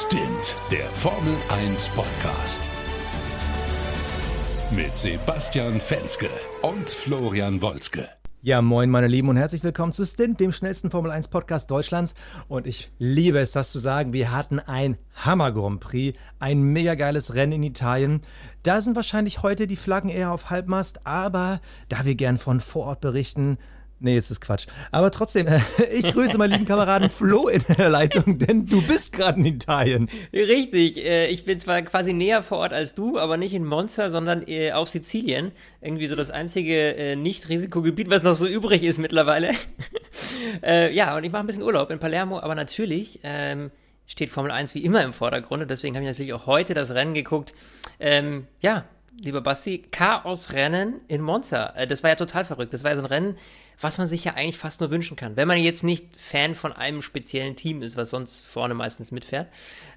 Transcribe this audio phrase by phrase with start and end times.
[0.00, 2.60] Stint, der Formel 1 Podcast.
[4.70, 6.28] Mit Sebastian Fenske
[6.62, 8.08] und Florian Wolzke.
[8.40, 12.14] Ja, moin, meine Lieben, und herzlich willkommen zu Stint, dem schnellsten Formel 1 Podcast Deutschlands.
[12.46, 14.12] Und ich liebe es, das zu sagen.
[14.12, 18.20] Wir hatten ein Hammer Grand Prix, ein mega geiles Rennen in Italien.
[18.62, 22.86] Da sind wahrscheinlich heute die Flaggen eher auf Halbmast, aber da wir gern von vor
[22.86, 23.58] Ort berichten,
[24.00, 24.66] Nee, jetzt ist Quatsch.
[24.92, 25.48] Aber trotzdem,
[25.92, 30.08] ich grüße meinen lieben Kameraden Flo in der Leitung, denn du bist gerade in Italien.
[30.32, 34.10] Richtig, äh, ich bin zwar quasi näher vor Ort als du, aber nicht in Monza,
[34.10, 35.50] sondern äh, auf Sizilien.
[35.80, 39.50] Irgendwie so das einzige äh, Nicht-Risikogebiet, was noch so übrig ist mittlerweile.
[40.62, 43.70] Ja, und ich mache ein bisschen Urlaub in Palermo, aber natürlich ähm,
[44.06, 45.62] steht Formel 1 wie immer im Vordergrund.
[45.62, 47.54] Und deswegen habe ich natürlich auch heute das Rennen geguckt.
[48.00, 48.84] Ähm, ja,
[49.20, 51.74] lieber Basti, Chaos-Rennen in Monza.
[51.88, 52.72] Das war ja total verrückt.
[52.72, 53.36] Das war ja so ein Rennen,
[53.80, 55.36] was man sich ja eigentlich fast nur wünschen kann.
[55.36, 59.48] Wenn man jetzt nicht Fan von einem speziellen Team ist, was sonst vorne meistens mitfährt.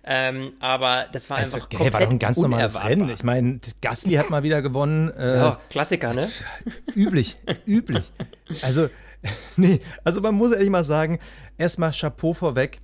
[0.04, 3.10] Ähm, aber das war also, einfach komplett war doch ein ganz normales Rennen.
[3.10, 5.10] Ich meine, Gasly hat mal wieder gewonnen.
[5.12, 6.30] Äh, ja, Klassiker, ne?
[6.96, 8.04] Üblich, üblich.
[8.62, 8.90] Also,
[9.58, 11.20] nee, also man muss ehrlich mal sagen,
[11.58, 12.80] erstmal Chapeau vorweg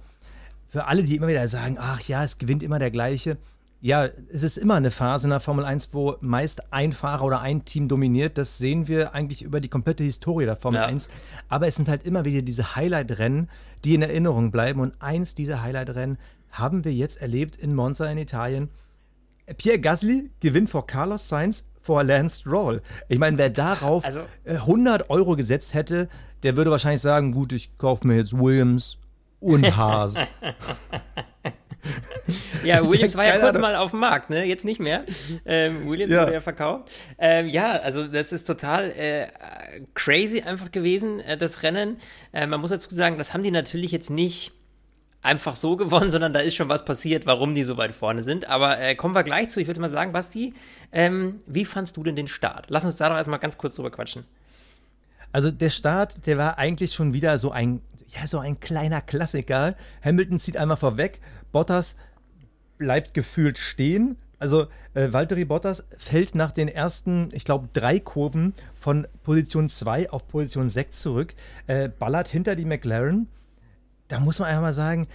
[0.68, 3.38] für alle, die immer wieder sagen, ach ja, es gewinnt immer der gleiche
[3.80, 7.42] ja, es ist immer eine Phase in der Formel 1, wo meist ein Fahrer oder
[7.42, 8.38] ein Team dominiert.
[8.38, 10.88] Das sehen wir eigentlich über die komplette Historie der Formel ja.
[10.88, 11.10] 1.
[11.48, 13.50] Aber es sind halt immer wieder diese Highlight-Rennen,
[13.84, 14.80] die in Erinnerung bleiben.
[14.80, 16.18] Und eins dieser Highlight-Rennen
[16.52, 18.70] haben wir jetzt erlebt in Monza in Italien.
[19.58, 22.82] Pierre Gasly gewinnt vor Carlos Sainz vor Lance Stroll.
[23.08, 26.10] Ich meine, wer darauf also, 100 äh, Euro gesetzt hätte,
[26.44, 28.98] der würde wahrscheinlich sagen, gut, ich kaufe mir jetzt Williams
[29.40, 30.16] und Haas.
[32.64, 34.46] ja, Williams war ja kurz mal auf dem Markt, ne?
[34.46, 35.04] Jetzt nicht mehr.
[35.46, 36.24] Ähm, Williams ja.
[36.24, 36.92] wurde ja verkauft.
[37.18, 39.28] Ähm, ja, also das ist total äh,
[39.94, 41.98] crazy einfach gewesen, äh, das Rennen.
[42.34, 44.52] Äh, man muss dazu sagen, das haben die natürlich jetzt nicht
[45.22, 48.48] einfach so gewonnen, sondern da ist schon was passiert, warum die so weit vorne sind.
[48.48, 49.60] Aber äh, kommen wir gleich zu.
[49.60, 50.54] Ich würde mal sagen, Basti,
[50.92, 52.68] ähm, wie fandst du denn den Start?
[52.70, 54.26] Lass uns da doch erstmal ganz kurz drüber quatschen.
[55.32, 59.76] Also der Start, der war eigentlich schon wieder so ein, ja, so ein kleiner Klassiker.
[60.04, 61.20] Hamilton zieht einmal vorweg,
[61.52, 61.96] Bottas
[62.78, 64.18] bleibt gefühlt stehen.
[64.40, 70.12] Also äh, Valtteri Bottas fällt nach den ersten, ich glaube, drei Kurven von Position 2
[70.12, 71.34] auf Position 6 zurück,
[71.66, 73.28] äh, ballert hinter die McLaren.
[74.08, 75.08] Da muss man einfach mal sagen,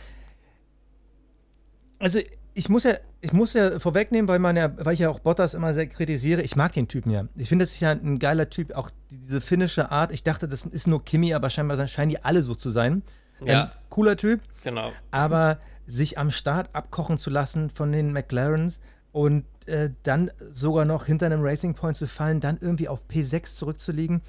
[2.01, 2.19] also
[2.55, 2.95] ich muss ja,
[3.25, 6.43] ich muss ja vorwegnehmen, weil man ja, weil ich ja auch Bottas immer sehr kritisiere.
[6.43, 7.29] Ich mag den Typen ja.
[7.37, 8.75] Ich finde, das ist ja ein geiler Typ.
[8.75, 10.11] Auch diese finnische Art.
[10.11, 13.03] Ich dachte, das ist nur Kimi, aber scheinbar scheinen die alle so zu sein.
[13.45, 13.63] Ja.
[13.63, 14.41] Ähm, cooler Typ.
[14.65, 14.91] Genau.
[15.13, 18.81] Aber sich am Start abkochen zu lassen von den McLarens
[19.13, 23.55] und äh, dann sogar noch hinter einem Racing Point zu fallen, dann irgendwie auf P6
[23.55, 24.21] zurückzulegen.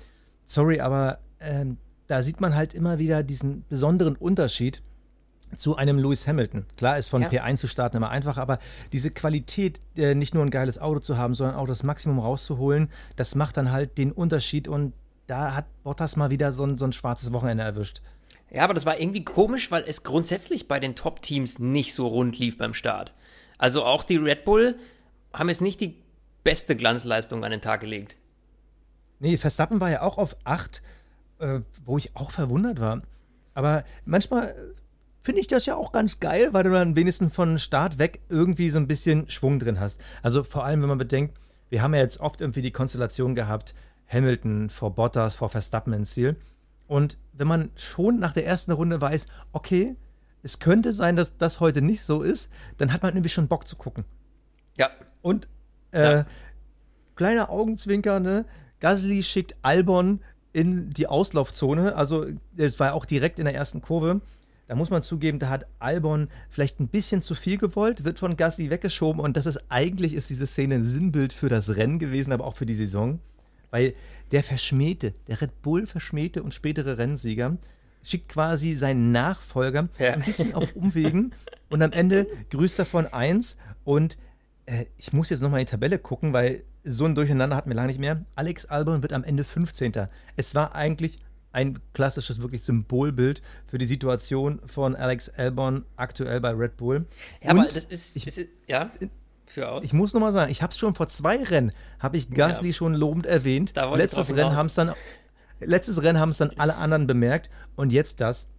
[0.43, 1.65] Sorry, aber äh,
[2.05, 4.83] da sieht man halt immer wieder diesen besonderen Unterschied
[5.57, 6.65] zu einem Lewis Hamilton.
[6.77, 7.29] Klar ist von ja.
[7.29, 8.59] P1 zu starten immer einfach, aber
[8.91, 12.89] diese Qualität, äh, nicht nur ein geiles Auto zu haben, sondern auch das Maximum rauszuholen,
[13.15, 14.93] das macht dann halt den Unterschied und
[15.27, 18.01] da hat Bottas mal wieder so ein, so ein schwarzes Wochenende erwischt.
[18.51, 22.37] Ja, aber das war irgendwie komisch, weil es grundsätzlich bei den Top-Teams nicht so rund
[22.37, 23.13] lief beim Start.
[23.57, 24.75] Also auch die Red Bull
[25.33, 25.97] haben jetzt nicht die
[26.43, 28.15] beste Glanzleistung an den Tag gelegt.
[29.19, 30.81] Nee, Verstappen war ja auch auf 8,
[31.39, 33.01] äh, wo ich auch verwundert war.
[33.53, 34.53] Aber manchmal
[35.23, 38.69] finde ich das ja auch ganz geil, weil du dann wenigstens von Start weg irgendwie
[38.69, 39.99] so ein bisschen Schwung drin hast.
[40.21, 41.37] Also vor allem, wenn man bedenkt,
[41.69, 43.73] wir haben ja jetzt oft irgendwie die Konstellation gehabt,
[44.07, 46.35] Hamilton vor Bottas, vor Verstappen ins Ziel.
[46.87, 49.95] Und wenn man schon nach der ersten Runde weiß, okay,
[50.43, 53.65] es könnte sein, dass das heute nicht so ist, dann hat man irgendwie schon Bock
[53.65, 54.03] zu gucken.
[54.77, 54.91] Ja.
[55.21, 55.47] Und
[55.91, 56.25] äh, ja.
[57.15, 58.45] kleiner Augenzwinker, ne?
[58.81, 60.19] Gasly schickt Albon
[60.51, 61.95] in die Auslaufzone.
[61.95, 62.25] Also,
[62.57, 64.19] es war auch direkt in der ersten Kurve.
[64.73, 68.35] Da muss man zugeben, da hat Albon vielleicht ein bisschen zu viel gewollt, wird von
[68.35, 72.33] Gasly weggeschoben und das ist eigentlich ist diese Szene ein Sinnbild für das Rennen gewesen,
[72.33, 73.19] aber auch für die Saison.
[73.69, 73.93] Weil
[74.31, 77.55] der Verschmähte, der Red Bull Verschmähte und spätere Rennsieger,
[78.01, 80.13] schickt quasi seinen Nachfolger ja.
[80.13, 81.33] ein bisschen auf Umwegen
[81.69, 84.17] und am Ende grüßt er von 1 und
[84.65, 87.75] äh, ich muss jetzt nochmal in die Tabelle gucken, weil so ein Durcheinander hatten wir
[87.75, 88.25] lange nicht mehr.
[88.33, 89.93] Alex Albon wird am Ende 15.
[90.35, 91.19] Es war eigentlich
[91.53, 97.05] ein klassisches, wirklich Symbolbild für die Situation von Alex Albon aktuell bei Red Bull.
[97.41, 98.91] Ja, und aber das ist, ich, ist ja
[99.45, 99.85] für aus.
[99.85, 102.73] Ich muss nochmal sagen, ich habe es schon vor zwei Rennen, habe ich Gasly ja.
[102.73, 103.73] schon lobend erwähnt.
[103.75, 104.93] Letztes Rennen haben es dann,
[105.59, 108.49] letztes Rennen haben es dann alle anderen bemerkt und jetzt das.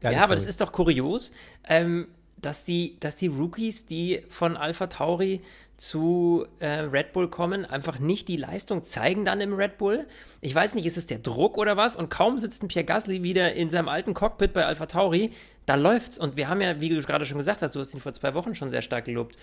[0.00, 1.32] Geile ja, aber das ist doch kurios.
[1.68, 2.06] Ähm,
[2.40, 5.40] dass die, dass die Rookies, die von Alpha Tauri
[5.76, 10.06] zu äh, Red Bull kommen, einfach nicht die Leistung zeigen dann im Red Bull.
[10.40, 11.94] Ich weiß nicht, ist es der Druck oder was?
[11.94, 15.32] Und kaum sitzt ein Pierre Gasly wieder in seinem alten Cockpit bei Alpha Tauri,
[15.66, 16.18] da läuft's.
[16.18, 18.34] Und wir haben ja, wie du gerade schon gesagt hast, du hast ihn vor zwei
[18.34, 19.36] Wochen schon sehr stark gelobt.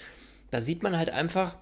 [0.51, 1.55] Da sieht man halt einfach,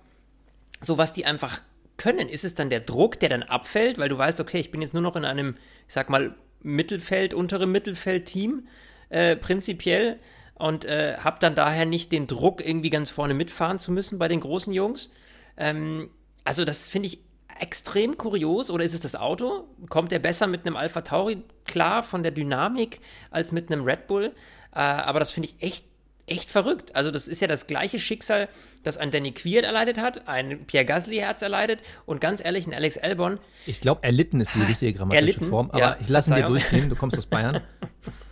[0.81, 1.61] so was die einfach
[1.97, 2.27] können.
[2.27, 4.93] Ist es dann der Druck, der dann abfällt, weil du weißt, okay, ich bin jetzt
[4.93, 5.55] nur noch in einem,
[5.87, 8.67] ich sag mal, Mittelfeld, unterem Mittelfeld-Team,
[9.09, 10.17] äh, prinzipiell
[10.63, 14.29] und äh, habe dann daher nicht den Druck, irgendwie ganz vorne mitfahren zu müssen bei
[14.29, 15.11] den großen Jungs.
[15.57, 16.09] Ähm,
[16.45, 17.19] also das finde ich
[17.59, 18.69] extrem kurios.
[18.69, 19.67] Oder ist es das Auto?
[19.89, 24.07] Kommt er besser mit einem Alpha Tauri klar von der Dynamik als mit einem Red
[24.07, 24.31] Bull?
[24.73, 25.85] Äh, aber das finde ich echt
[26.27, 26.95] echt verrückt.
[26.95, 28.47] Also das ist ja das gleiche Schicksal,
[28.83, 32.65] das ein Danny Quiert erleidet hat, ein Pierre Gasly hat es erleidet und ganz ehrlich,
[32.65, 33.41] ein Alex Albon.
[33.65, 36.45] Ich glaube, erlitten ist die richtige grammatische erlitten, Form, aber ja, ich lasse ihn dir
[36.45, 37.59] durchgehen, du kommst aus Bayern.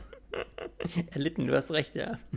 [1.12, 2.20] erlitten, du hast recht, ja.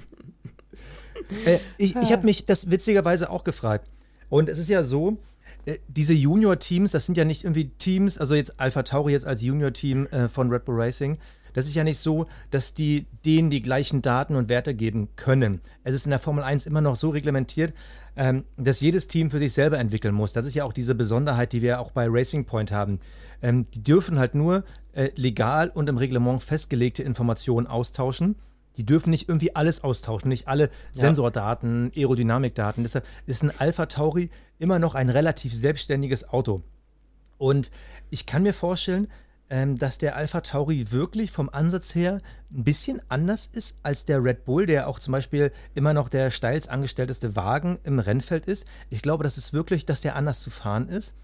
[1.46, 3.88] Äh, ich ich habe mich das witzigerweise auch gefragt.
[4.28, 5.16] Und es ist ja so,
[5.64, 9.40] äh, diese Junior-Teams, das sind ja nicht irgendwie Teams, also jetzt Alpha Tauri jetzt als
[9.40, 11.18] Junior-Team äh, von Red Bull Racing,
[11.54, 15.60] das ist ja nicht so, dass die denen die gleichen Daten und Werte geben können.
[15.84, 17.72] Es ist in der Formel 1 immer noch so reglementiert,
[18.16, 20.32] ähm, dass jedes Team für sich selber entwickeln muss.
[20.32, 23.00] Das ist ja auch diese Besonderheit, die wir auch bei Racing Point haben.
[23.44, 24.64] Ähm, die dürfen halt nur
[24.94, 28.36] äh, legal und im Reglement festgelegte Informationen austauschen.
[28.78, 30.70] Die dürfen nicht irgendwie alles austauschen, nicht alle ja.
[30.94, 32.82] Sensordaten, Aerodynamikdaten.
[32.82, 36.62] Deshalb ist ein Alpha Tauri immer noch ein relativ selbstständiges Auto.
[37.36, 37.70] Und
[38.08, 39.08] ich kann mir vorstellen,
[39.50, 44.24] ähm, dass der Alpha Tauri wirklich vom Ansatz her ein bisschen anders ist als der
[44.24, 48.66] Red Bull, der auch zum Beispiel immer noch der steilst angestellteste Wagen im Rennfeld ist.
[48.88, 51.14] Ich glaube, das ist wirklich, dass der anders zu fahren ist.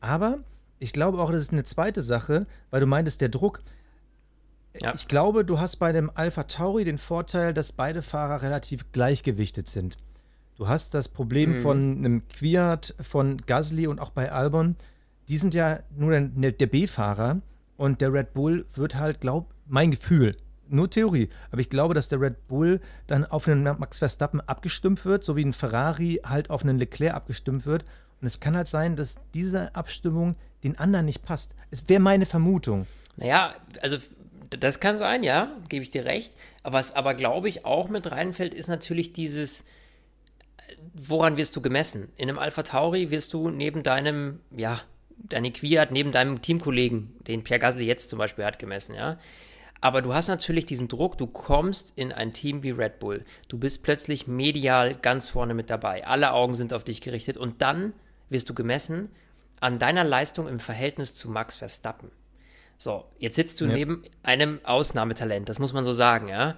[0.00, 0.40] Aber
[0.78, 3.60] ich glaube auch, das ist eine zweite Sache, weil du meintest, der Druck.
[4.80, 4.94] Ja.
[4.94, 9.68] Ich glaube, du hast bei dem Alpha Tauri den Vorteil, dass beide Fahrer relativ gleichgewichtet
[9.68, 9.96] sind.
[10.56, 11.62] Du hast das Problem mhm.
[11.62, 14.76] von einem Quiat, von Gasly und auch bei Albon.
[15.28, 17.40] Die sind ja nur der, der B-Fahrer
[17.76, 20.36] und der Red Bull wird halt, glaub, mein Gefühl,
[20.68, 25.04] nur Theorie, aber ich glaube, dass der Red Bull dann auf einen Max Verstappen abgestimmt
[25.04, 27.84] wird, so wie ein Ferrari halt auf einen Leclerc abgestimmt wird.
[28.20, 31.54] Und es kann halt sein, dass diese Abstimmung den anderen nicht passt.
[31.70, 32.86] Es wäre meine Vermutung.
[33.16, 33.98] Naja, also
[34.50, 36.32] das kann sein, ja, gebe ich dir recht.
[36.62, 39.64] Aber was aber, glaube ich, auch mit reinfällt, ist natürlich dieses,
[40.94, 42.08] woran wirst du gemessen?
[42.16, 44.80] In einem Alpha Tauri wirst du neben deinem, ja,
[45.16, 49.18] deine Quiert neben deinem Teamkollegen, den Pierre Gasly jetzt zum Beispiel hat, gemessen, ja.
[49.80, 53.24] Aber du hast natürlich diesen Druck, du kommst in ein Team wie Red Bull.
[53.48, 56.04] Du bist plötzlich medial ganz vorne mit dabei.
[56.04, 57.92] Alle Augen sind auf dich gerichtet und dann
[58.28, 59.08] wirst du gemessen
[59.60, 62.10] an deiner Leistung im Verhältnis zu Max Verstappen.
[62.76, 63.72] So, jetzt sitzt du ja.
[63.72, 66.56] neben einem Ausnahmetalent, das muss man so sagen, ja.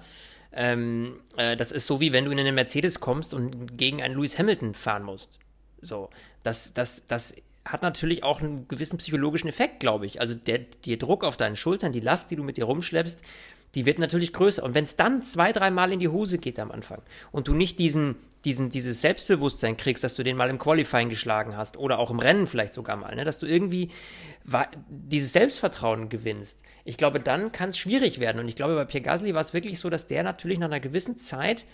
[0.53, 4.15] Ähm, äh, das ist so wie wenn du in einen Mercedes kommst und gegen einen
[4.15, 5.39] Lewis Hamilton fahren musst.
[5.81, 6.09] So,
[6.43, 10.19] das, das, das hat natürlich auch einen gewissen psychologischen Effekt, glaube ich.
[10.19, 13.21] Also der, der Druck auf deinen Schultern, die Last, die du mit dir rumschleppst,
[13.75, 14.63] die wird natürlich größer.
[14.63, 17.01] Und wenn es dann zwei, dreimal in die Hose geht am Anfang
[17.31, 21.55] und du nicht diesen, diesen, dieses Selbstbewusstsein kriegst, dass du den mal im Qualifying geschlagen
[21.55, 23.89] hast oder auch im Rennen vielleicht sogar mal, ne, dass du irgendwie
[24.89, 28.39] dieses Selbstvertrauen gewinnst, ich glaube, dann kann es schwierig werden.
[28.39, 30.79] Und ich glaube, bei Pierre Gasly war es wirklich so, dass der natürlich nach einer
[30.79, 31.65] gewissen Zeit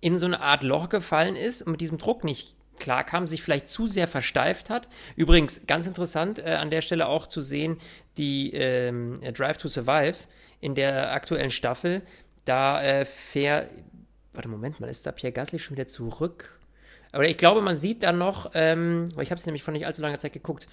[0.00, 3.42] in so eine Art Loch gefallen ist und mit diesem Druck nicht klar kam, sich
[3.42, 4.88] vielleicht zu sehr versteift hat.
[5.14, 7.78] Übrigens, ganz interessant äh, an der Stelle auch zu sehen,
[8.16, 10.16] die ähm, Drive to Survive
[10.60, 12.02] in der aktuellen Staffel,
[12.44, 13.68] da äh, fair,
[14.32, 16.58] warte, Moment mal, ist da Pierre Gasly schon wieder zurück?
[17.12, 20.02] Aber ich glaube, man sieht dann noch, ähm, ich habe es nämlich vor nicht allzu
[20.02, 20.66] langer Zeit geguckt,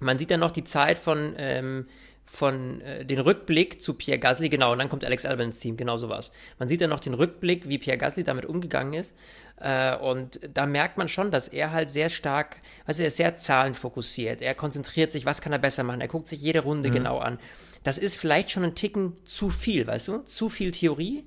[0.00, 1.86] man sieht dann noch die Zeit von ähm,
[2.28, 5.76] von äh, den Rückblick zu Pierre Gasly, genau, und dann kommt Alex Albon ins Team,
[5.76, 6.32] genau sowas.
[6.58, 9.16] Man sieht dann noch den Rückblick, wie Pierre Gasly damit umgegangen ist.
[9.60, 13.34] Äh, und da merkt man schon, dass er halt sehr stark, also er ist sehr
[13.34, 14.42] zahlenfokussiert.
[14.42, 16.02] Er konzentriert sich, was kann er besser machen.
[16.02, 16.94] Er guckt sich jede Runde mhm.
[16.94, 17.38] genau an.
[17.82, 20.18] Das ist vielleicht schon ein Ticken zu viel, weißt du?
[20.18, 21.24] Zu viel Theorie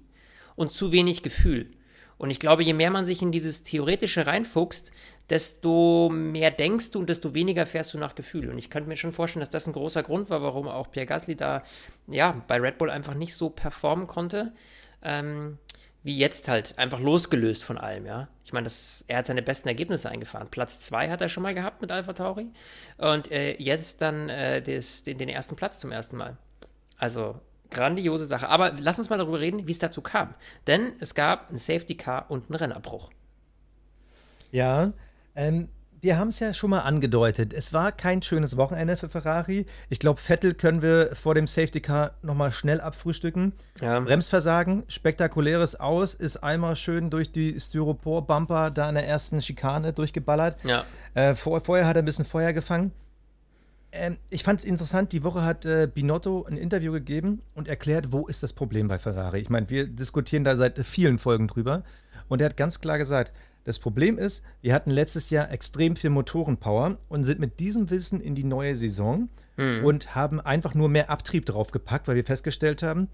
[0.56, 1.72] und zu wenig Gefühl.
[2.20, 4.92] Und ich glaube, je mehr man sich in dieses Theoretische reinfuchst,
[5.32, 8.50] desto mehr denkst du und desto weniger fährst du nach Gefühl.
[8.50, 11.08] Und ich könnte mir schon vorstellen, dass das ein großer Grund war, warum auch Pierre
[11.08, 11.64] Gasly da
[12.08, 14.52] ja, bei Red Bull einfach nicht so performen konnte.
[15.02, 15.58] Ähm,
[16.04, 18.28] wie jetzt halt, einfach losgelöst von allem, ja.
[18.44, 18.68] Ich meine,
[19.08, 20.50] er hat seine besten Ergebnisse eingefahren.
[20.50, 22.50] Platz 2 hat er schon mal gehabt mit Alpha Tauri
[22.98, 26.38] und äh, jetzt dann äh, des, den, den, ersten Platz zum ersten Mal.
[26.98, 28.50] Also grandiose Sache.
[28.50, 30.34] Aber lass uns mal darüber reden, wie es dazu kam.
[30.68, 33.12] Denn es gab ein Safety Car und einen Rennabbruch.
[34.52, 34.92] Ja,
[35.36, 35.70] ähm,
[36.02, 37.54] wir haben es ja schon mal angedeutet.
[37.54, 39.68] Es war kein schönes Wochenende für Ferrari.
[39.90, 43.54] Ich glaube, Vettel können wir vor dem Safety Car nochmal schnell abfrühstücken.
[43.82, 44.00] Ja.
[44.00, 50.58] Bremsversagen, spektakuläres Aus, ist einmal schön durch die Styropor-Bumper da in der ersten Schikane durchgeballert.
[50.64, 50.86] Ja.
[51.14, 52.92] Äh, vor, vorher hat er ein bisschen Feuer gefangen.
[53.92, 58.12] Ähm, ich fand es interessant, die Woche hat äh, Binotto ein Interview gegeben und erklärt,
[58.12, 59.40] wo ist das Problem bei Ferrari.
[59.40, 61.84] Ich meine, wir diskutieren da seit vielen Folgen drüber.
[62.28, 63.34] Und er hat ganz klar gesagt,
[63.64, 68.20] das Problem ist, wir hatten letztes Jahr extrem viel Motorenpower und sind mit diesem Wissen
[68.20, 69.84] in die neue Saison mhm.
[69.84, 73.08] und haben einfach nur mehr Abtrieb draufgepackt, weil wir festgestellt haben,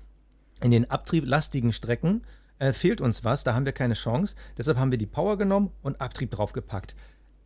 [0.61, 2.23] in den abtrieblastigen Strecken
[2.59, 4.35] äh, fehlt uns was, da haben wir keine Chance.
[4.57, 6.95] Deshalb haben wir die Power genommen und Abtrieb draufgepackt.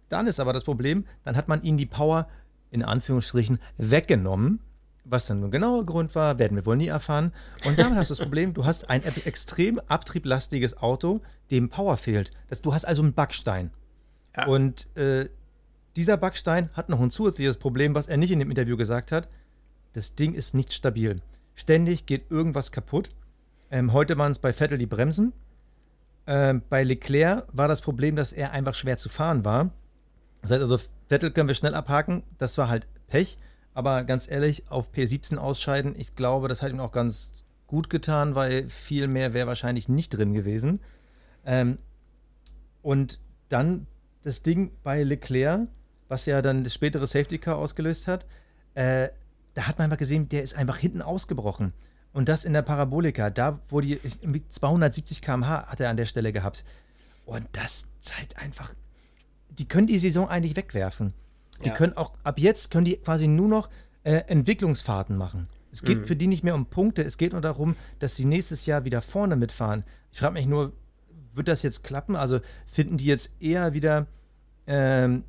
[0.07, 2.27] Dann ist aber das Problem, dann hat man ihnen die Power
[2.69, 4.59] in Anführungsstrichen weggenommen
[5.03, 7.33] was dann nun genauer Grund war, werden wir wohl nie erfahren.
[7.65, 12.31] Und damit hast du das Problem, du hast ein extrem abtrieblastiges Auto, dem Power fehlt.
[12.49, 13.71] Das, du hast also einen Backstein.
[14.35, 14.47] Ja.
[14.47, 15.29] Und äh,
[15.95, 19.27] dieser Backstein hat noch ein zusätzliches Problem, was er nicht in dem Interview gesagt hat.
[19.93, 21.21] Das Ding ist nicht stabil.
[21.55, 23.09] Ständig geht irgendwas kaputt.
[23.69, 25.33] Ähm, heute waren es bei Vettel die Bremsen.
[26.27, 29.71] Ähm, bei Leclerc war das Problem, dass er einfach schwer zu fahren war.
[30.41, 32.23] Das heißt also, Vettel können wir schnell abhaken.
[32.37, 33.37] Das war halt Pech.
[33.73, 37.31] Aber ganz ehrlich, auf P17 ausscheiden, ich glaube, das hat ihm auch ganz
[37.67, 40.81] gut getan, weil viel mehr wäre wahrscheinlich nicht drin gewesen.
[41.45, 41.77] Ähm,
[42.81, 43.87] und dann
[44.23, 45.67] das Ding bei Leclerc,
[46.09, 48.25] was ja dann das spätere Safety Car ausgelöst hat,
[48.75, 49.09] äh,
[49.53, 51.73] da hat man einfach gesehen, der ist einfach hinten ausgebrochen.
[52.13, 53.99] Und das in der Parabolika, da wo die
[54.49, 56.65] 270 km/h hat er an der Stelle gehabt.
[57.25, 58.73] Und das zeigt einfach,
[59.49, 61.13] die können die Saison eigentlich wegwerfen.
[61.61, 61.75] Die ja.
[61.75, 63.69] können auch, ab jetzt können die quasi nur noch
[64.03, 65.47] äh, Entwicklungsfahrten machen.
[65.71, 66.05] Es geht mhm.
[66.05, 69.01] für die nicht mehr um Punkte, es geht nur darum, dass sie nächstes Jahr wieder
[69.01, 69.83] vorne mitfahren.
[70.11, 70.73] Ich frage mich nur,
[71.33, 72.15] wird das jetzt klappen?
[72.15, 74.07] Also finden die jetzt eher wieder
[74.67, 75.23] ähm,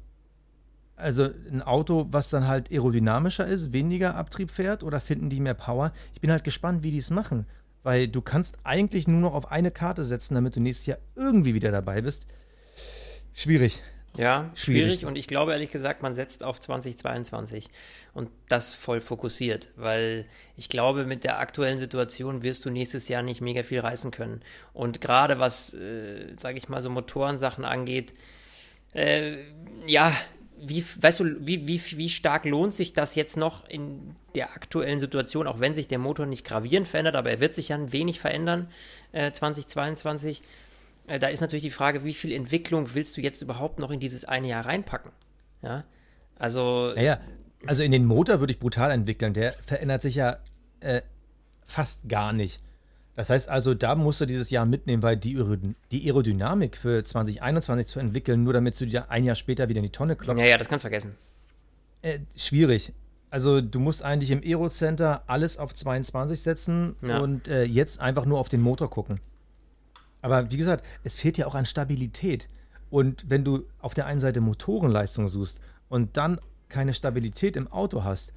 [0.97, 5.55] also ein Auto, was dann halt aerodynamischer ist, weniger Abtrieb fährt oder finden die mehr
[5.55, 5.93] Power?
[6.15, 7.47] Ich bin halt gespannt, wie die es machen,
[7.83, 11.55] weil du kannst eigentlich nur noch auf eine Karte setzen, damit du nächstes Jahr irgendwie
[11.55, 12.27] wieder dabei bist.
[13.33, 13.83] Schwierig.
[14.17, 14.85] Ja, schwierig.
[14.85, 15.05] schwierig.
[15.07, 17.69] Und ich glaube ehrlich gesagt, man setzt auf 2022
[18.13, 20.27] und das voll fokussiert, weil
[20.57, 24.43] ich glaube, mit der aktuellen Situation wirst du nächstes Jahr nicht mega viel reißen können.
[24.75, 28.13] Und gerade was, äh, sage ich mal, so Motorensachen angeht,
[28.93, 29.39] äh,
[29.87, 30.13] ja,
[30.65, 35.01] wie, weißt du, wie, wie, wie stark lohnt sich das jetzt noch in der aktuellen
[35.01, 37.93] Situation, auch wenn sich der Motor nicht gravierend verändert, aber er wird sich ja ein
[37.93, 38.69] wenig verändern,
[39.13, 40.43] äh, 2022.
[41.07, 44.01] Äh, da ist natürlich die Frage, wie viel Entwicklung willst du jetzt überhaupt noch in
[44.01, 45.13] dieses eine Jahr reinpacken?
[45.63, 45.85] Ja,
[46.39, 46.93] also.
[46.95, 47.21] Naja,
[47.67, 49.35] also in den Motor würde ich brutal entwickeln.
[49.35, 50.39] Der verändert sich ja
[50.81, 51.03] äh,
[51.65, 52.61] fast gar nicht.
[53.15, 55.39] Das heißt also, da musst du dieses Jahr mitnehmen, weil die,
[55.91, 59.85] die Aerodynamik für 2021 zu entwickeln, nur damit du dir ein Jahr später wieder in
[59.85, 60.43] die Tonne klopfst.
[60.43, 61.17] Ja, ja, das kannst du vergessen.
[62.01, 62.95] Äh, schwierig.
[63.31, 67.19] Also du musst eigentlich im Aero-Center alles auf 22 setzen ja.
[67.19, 69.21] und äh, jetzt einfach nur auf den Motor gucken.
[70.23, 72.49] Aber wie gesagt, es fehlt ja auch an Stabilität.
[72.91, 78.05] Und wenn du auf der einen Seite Motorenleistung suchst und dann keine Stabilität im Auto
[78.05, 78.33] hast,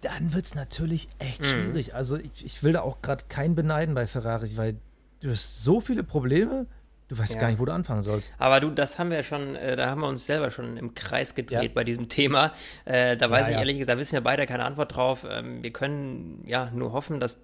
[0.00, 1.44] dann wird es natürlich echt mhm.
[1.44, 1.94] schwierig.
[1.94, 4.76] Also ich, ich, will da auch gerade keinen beneiden bei Ferrari, weil
[5.20, 6.66] du hast so viele Probleme,
[7.08, 7.40] du weißt ja.
[7.40, 8.34] gar nicht, wo du anfangen sollst.
[8.38, 11.34] Aber du, das haben wir schon, äh, da haben wir uns selber schon im Kreis
[11.34, 11.70] gedreht ja.
[11.72, 12.52] bei diesem Thema.
[12.84, 15.26] Äh, da weiß ja, ich ehrlich gesagt, wissen wir beide keine Antwort drauf.
[15.28, 17.40] Ähm, wir können ja nur hoffen, dass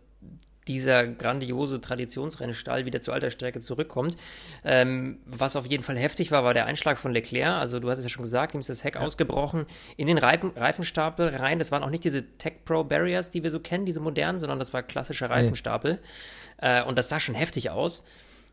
[0.71, 4.17] dieser grandiose Traditionsrennstall wieder zu alter Stärke zurückkommt.
[4.65, 7.61] Ähm, was auf jeden Fall heftig war, war der Einschlag von Leclerc.
[7.61, 9.01] Also du hast es ja schon gesagt, ihm ist das Heck ja.
[9.01, 11.59] ausgebrochen in den Reifen, Reifenstapel rein.
[11.59, 14.61] Das waren auch nicht diese Tech Pro Barriers, die wir so kennen, diese modernen, sondern
[14.61, 15.99] das war klassischer Reifenstapel.
[16.61, 16.81] Nee.
[16.81, 18.05] Äh, und das sah schon heftig aus.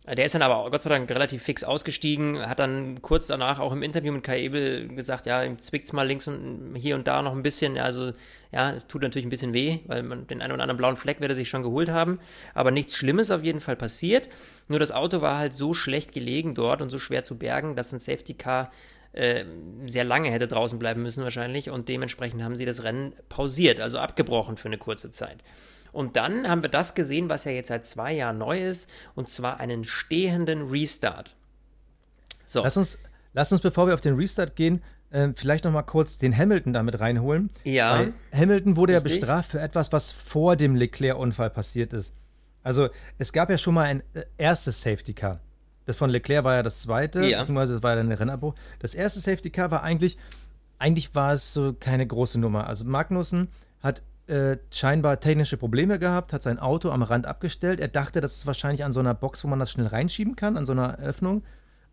[0.09, 3.73] Der ist dann aber Gott sei Dank relativ fix ausgestiegen, hat dann kurz danach auch
[3.73, 7.07] im Interview mit Kai Ebel gesagt, ja, ihm zwickt es mal links und hier und
[7.07, 7.77] da noch ein bisschen.
[7.77, 8.13] Also
[8.53, 11.19] ja, es tut natürlich ein bisschen weh, weil man den einen oder anderen blauen Fleck
[11.19, 12.19] wird er sich schon geholt haben.
[12.53, 14.29] Aber nichts Schlimmes auf jeden Fall passiert.
[14.69, 17.91] Nur das Auto war halt so schlecht gelegen dort und so schwer zu bergen, dass
[17.91, 18.71] ein Safety Car
[19.11, 19.43] äh,
[19.87, 23.97] sehr lange hätte draußen bleiben müssen wahrscheinlich und dementsprechend haben sie das Rennen pausiert, also
[23.97, 25.43] abgebrochen für eine kurze Zeit.
[25.91, 29.27] Und dann haben wir das gesehen, was ja jetzt seit zwei Jahren neu ist, und
[29.27, 31.33] zwar einen stehenden Restart.
[32.45, 32.63] So.
[32.63, 32.97] Lass uns,
[33.33, 36.73] lass uns bevor wir auf den Restart gehen, äh, vielleicht noch mal kurz den Hamilton
[36.73, 37.49] damit reinholen.
[37.63, 37.99] Ja.
[37.99, 39.13] Weil Hamilton wurde Richtig.
[39.13, 42.13] ja bestraft für etwas, was vor dem Leclerc-Unfall passiert ist.
[42.63, 45.39] Also es gab ja schon mal ein äh, erstes Safety Car.
[45.85, 47.39] Das von Leclerc war ja das zweite, ja.
[47.39, 48.55] beziehungsweise es war ja dann der Rennabbruch.
[48.79, 50.17] Das erste Safety Car war eigentlich,
[50.77, 52.67] eigentlich war es so keine große Nummer.
[52.67, 53.47] Also Magnussen
[53.81, 57.79] hat äh, scheinbar technische Probleme gehabt, hat sein Auto am Rand abgestellt.
[57.79, 60.57] Er dachte, das ist wahrscheinlich an so einer Box, wo man das schnell reinschieben kann,
[60.57, 61.43] an so einer Öffnung.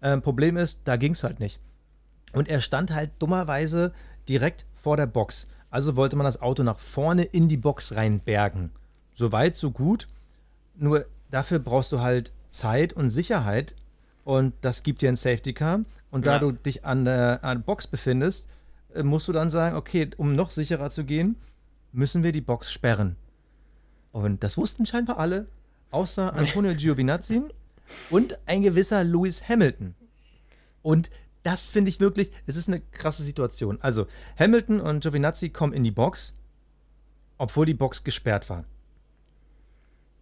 [0.02, 1.60] Ähm, Problem ist, da ging es halt nicht.
[2.32, 3.92] Und er stand halt dummerweise
[4.28, 5.46] direkt vor der Box.
[5.70, 8.70] Also wollte man das Auto nach vorne in die Box reinbergen.
[9.14, 10.08] So weit, so gut.
[10.76, 13.74] Nur dafür brauchst du halt Zeit und Sicherheit.
[14.24, 15.80] Und das gibt dir ein Safety Car.
[16.10, 16.38] Und da Ja.
[16.40, 18.48] du dich an der, an der Box befindest,
[18.94, 21.36] äh, musst du dann sagen, okay, um noch sicherer zu gehen,
[21.94, 23.16] müssen wir die Box sperren.
[24.12, 25.46] Und das wussten scheinbar alle,
[25.90, 27.42] außer Antonio Giovinazzi
[28.10, 29.94] und ein gewisser Lewis Hamilton.
[30.82, 31.10] Und
[31.42, 33.78] das finde ich wirklich, es ist eine krasse Situation.
[33.80, 34.06] Also,
[34.38, 36.34] Hamilton und Giovinazzi kommen in die Box,
[37.38, 38.64] obwohl die Box gesperrt war.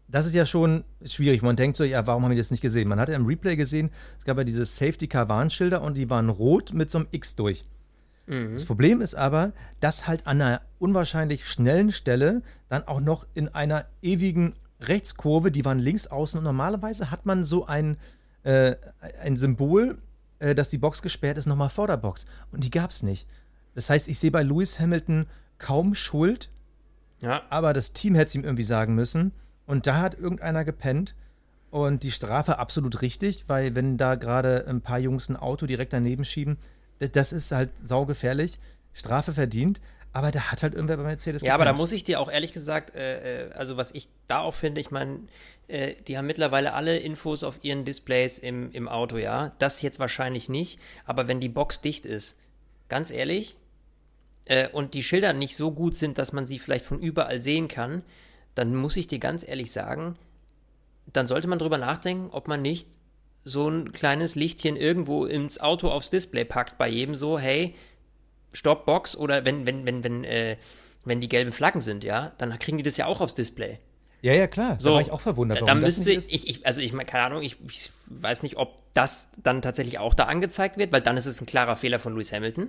[0.08, 1.40] Das ist ja schon schwierig.
[1.40, 2.88] Man denkt so, ja, warum haben wir das nicht gesehen?
[2.88, 6.74] Man hat ja im Replay gesehen, es gab ja diese Safety-Car-Warnschilder und die waren rot
[6.74, 7.64] mit so einem X durch.
[8.54, 13.48] Das Problem ist aber, dass halt an einer unwahrscheinlich schnellen Stelle dann auch noch in
[13.48, 17.96] einer ewigen Rechtskurve, die waren links außen und normalerweise hat man so ein,
[18.42, 18.74] äh,
[19.22, 19.98] ein Symbol,
[20.38, 22.26] äh, dass die Box gesperrt ist, nochmal vor der Box.
[22.50, 23.28] Und die gab es nicht.
[23.74, 25.26] Das heißt, ich sehe bei Lewis Hamilton
[25.58, 26.50] kaum Schuld,
[27.20, 27.42] Ja.
[27.50, 29.32] aber das Team hätte es ihm irgendwie sagen müssen.
[29.66, 31.14] Und da hat irgendeiner gepennt.
[31.70, 35.92] Und die Strafe absolut richtig, weil wenn da gerade ein paar Jungs ein Auto direkt
[35.94, 36.58] daneben schieben,
[37.08, 38.58] das ist halt saugefährlich.
[38.92, 39.80] Strafe verdient.
[40.14, 42.52] Aber da hat halt irgendwer bei Mercedes Ja, aber da muss ich dir auch ehrlich
[42.52, 45.20] gesagt, äh, äh, also was ich da auch finde, ich meine,
[45.68, 49.52] äh, die haben mittlerweile alle Infos auf ihren Displays im, im Auto, ja.
[49.58, 52.38] Das jetzt wahrscheinlich nicht, aber wenn die Box dicht ist,
[52.90, 53.56] ganz ehrlich,
[54.44, 57.68] äh, und die Schilder nicht so gut sind, dass man sie vielleicht von überall sehen
[57.68, 58.02] kann,
[58.54, 60.16] dann muss ich dir ganz ehrlich sagen,
[61.10, 62.86] dann sollte man drüber nachdenken, ob man nicht
[63.44, 67.74] so ein kleines Lichtchen irgendwo ins Auto aufs Display packt, bei jedem so, hey,
[68.52, 70.56] Stopp, Box oder wenn, wenn, wenn, wenn, äh,
[71.04, 73.78] wenn die gelben Flaggen sind, ja, dann kriegen die das ja auch aufs Display.
[74.20, 74.76] Ja, ja, klar.
[74.78, 75.56] So, da war ich auch verwundert.
[75.56, 78.56] Da, warum dann müsste ich, ich, also ich meine, keine Ahnung, ich, ich weiß nicht,
[78.56, 81.98] ob das dann tatsächlich auch da angezeigt wird, weil dann ist es ein klarer Fehler
[81.98, 82.68] von Lewis Hamilton.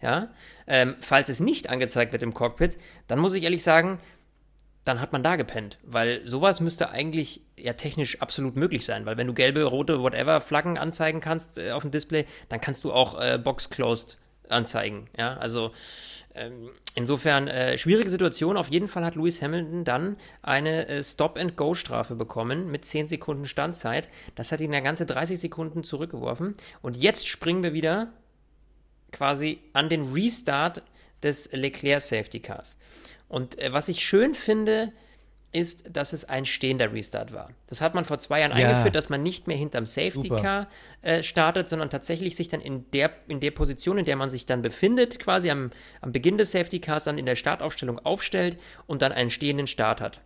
[0.00, 0.30] Ja,
[0.68, 2.76] ähm, falls es nicht angezeigt wird im Cockpit,
[3.08, 3.98] dann muss ich ehrlich sagen,
[4.88, 9.18] dann hat man da gepennt, weil sowas müsste eigentlich ja technisch absolut möglich sein, weil
[9.18, 12.92] wenn du gelbe, rote, whatever Flaggen anzeigen kannst äh, auf dem Display, dann kannst du
[12.92, 14.16] auch äh, Box Closed
[14.48, 15.10] anzeigen.
[15.18, 15.72] Ja, also
[16.34, 18.56] ähm, insofern äh, schwierige Situation.
[18.56, 24.08] Auf jeden Fall hat Lewis Hamilton dann eine äh, Stop-and-Go-Strafe bekommen mit 10 Sekunden Standzeit.
[24.36, 26.54] Das hat ihn ja ganze 30 Sekunden zurückgeworfen.
[26.80, 28.12] Und jetzt springen wir wieder
[29.12, 30.82] quasi an den Restart
[31.22, 32.78] des Leclerc Safety Cars.
[33.28, 34.92] Und äh, was ich schön finde,
[35.50, 37.50] ist, dass es ein stehender Restart war.
[37.68, 38.68] Das hat man vor zwei Jahren Ja.
[38.68, 40.36] eingeführt, dass man nicht mehr hinterm Safety Super.
[40.36, 40.66] Car
[41.00, 44.44] äh, startet, sondern tatsächlich sich dann in der, in der Position, in der man sich
[44.44, 45.70] dann befindet, quasi am,
[46.02, 50.02] am Beginn des Safety Cars dann in der Startaufstellung aufstellt und dann einen stehenden Start
[50.02, 50.18] hat.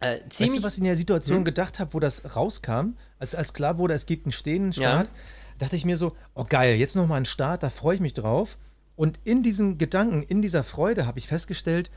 [0.00, 3.34] Äh, Weißt ziemlich, du, was ich in der Situation gedacht habe, wo das rauskam, als,
[3.34, 5.10] als klar wurde, es gibt einen stehenden Start,
[5.58, 8.56] dachte ich mir so, oh geil, jetzt nochmal ein Start, da freue ich mich drauf.
[8.94, 11.90] Und in diesem Gedanken, in dieser Freude habe ich festgestellt,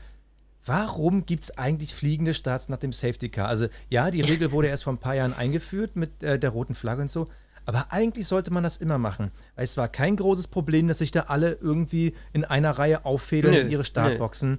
[0.64, 3.48] warum gibt es eigentlich fliegende Starts nach dem Safety Car?
[3.48, 6.74] Also ja, die Regel wurde erst vor ein paar Jahren eingeführt mit äh, der roten
[6.74, 7.28] Flagge und so.
[7.64, 9.30] Aber eigentlich sollte man das immer machen.
[9.54, 13.54] Weil es war kein großes Problem, dass sich da alle irgendwie in einer Reihe auffädeln
[13.54, 14.58] in ihre Startboxen.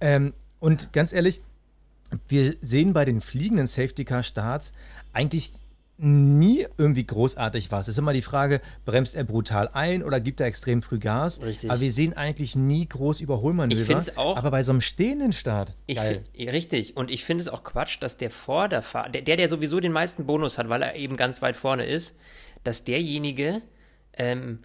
[0.00, 1.42] Ähm, und ganz ehrlich,
[2.28, 4.72] wir sehen bei den fliegenden Safety Car Starts
[5.12, 5.52] eigentlich
[5.96, 7.82] nie irgendwie großartig was.
[7.86, 11.40] Es ist immer die Frage, bremst er brutal ein oder gibt er extrem früh Gas?
[11.40, 11.70] Richtig.
[11.70, 13.80] Aber wir sehen eigentlich nie groß Überholmanöver.
[13.80, 16.24] Ich find's auch- Aber bei so einem stehenden Start, Ich geil.
[16.34, 16.96] find, richtig.
[16.96, 20.26] Und ich finde es auch Quatsch, dass der Vorderfahrer, der, der, der sowieso den meisten
[20.26, 22.16] Bonus hat, weil er eben ganz weit vorne ist,
[22.64, 23.62] dass derjenige
[24.14, 24.58] ähm,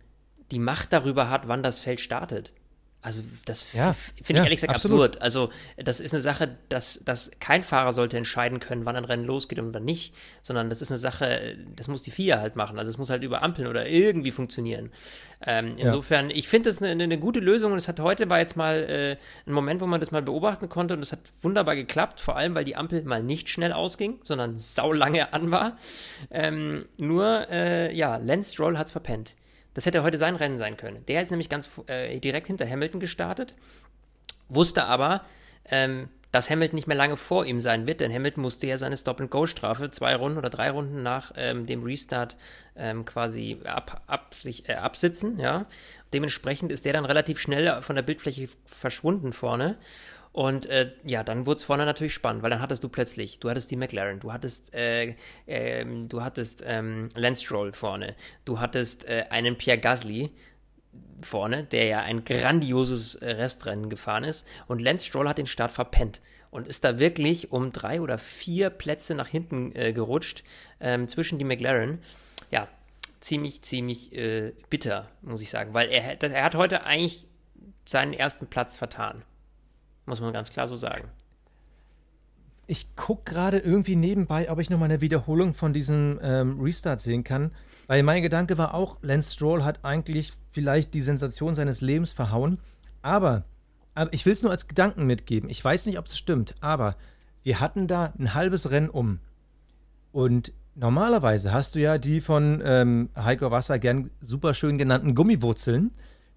[0.51, 2.53] die Macht darüber hat, wann das Feld startet.
[3.01, 5.15] Also das Ja, finde ich ja, ehrlich gesagt absolut.
[5.15, 5.21] absurd.
[5.21, 9.23] Also das ist eine Sache, dass, dass kein Fahrer sollte entscheiden können, wann ein Rennen
[9.23, 12.77] losgeht und wann nicht, sondern das ist eine Sache, das muss die FIA halt machen.
[12.77, 14.91] Also es muss halt über Ampeln oder irgendwie funktionieren.
[15.45, 18.57] Ähm, insofern, ich finde das eine, eine gute Lösung und es hat heute war jetzt
[18.57, 19.17] mal äh,
[19.49, 22.53] ein Moment, wo man das mal beobachten konnte und es hat wunderbar geklappt, vor allem
[22.53, 25.77] weil die Ampel mal nicht schnell ausging, sondern saulange an war.
[26.31, 29.35] Ähm, nur, äh, ja, Lance Stroll hat es verpennt.
[29.73, 31.05] Das hätte heute sein Rennen sein können.
[31.07, 33.53] Der ist nämlich ganz äh, direkt hinter Hamilton gestartet,
[34.47, 35.25] wusste aber,
[35.69, 38.97] ähm, dass Hamilton nicht mehr lange vor ihm sein wird, denn Hamilton musste ja seine
[38.97, 42.35] Stop-and-Go-Strafe zwei Runden oder drei Runden nach ähm, dem Restart
[42.75, 45.39] ähm, quasi ab, ab, sich, äh, absitzen.
[45.39, 45.65] Ja?
[46.13, 49.77] Dementsprechend ist der dann relativ schnell von der Bildfläche verschwunden vorne.
[50.31, 53.49] Und äh, ja, dann wurde es vorne natürlich spannend, weil dann hattest du plötzlich, du
[53.49, 55.15] hattest die McLaren, du hattest, äh,
[55.47, 58.15] ähm, du hattest ähm, Lance Stroll vorne,
[58.45, 60.31] du hattest äh, einen Pierre Gasly,
[61.21, 64.47] vorne, der ja ein grandioses äh, Restrennen gefahren ist.
[64.67, 68.69] Und Lance Stroll hat den Start verpennt und ist da wirklich um drei oder vier
[68.69, 70.43] Plätze nach hinten äh, gerutscht
[70.79, 71.99] ähm, zwischen die McLaren.
[72.51, 72.67] Ja,
[73.19, 77.27] ziemlich, ziemlich äh, bitter, muss ich sagen, weil er, er hat heute eigentlich
[77.85, 79.23] seinen ersten Platz vertan.
[80.09, 81.07] Muss man ganz klar so sagen.
[82.65, 87.23] Ich gucke gerade irgendwie nebenbei, ob ich nochmal eine Wiederholung von diesem ähm, Restart sehen
[87.23, 87.51] kann.
[87.85, 92.57] Weil mein Gedanke war auch, Lance Stroll hat eigentlich vielleicht die Sensation seines Lebens verhauen.
[93.03, 93.45] Aber,
[93.93, 95.47] aber ich will es nur als Gedanken mitgeben.
[95.49, 96.95] Ich weiß nicht, ob es stimmt, aber
[97.43, 99.19] wir hatten da ein halbes Rennen um.
[100.11, 105.91] Und normalerweise hast du ja die von ähm, Heiko Wasser gern super schön genannten Gummiwurzeln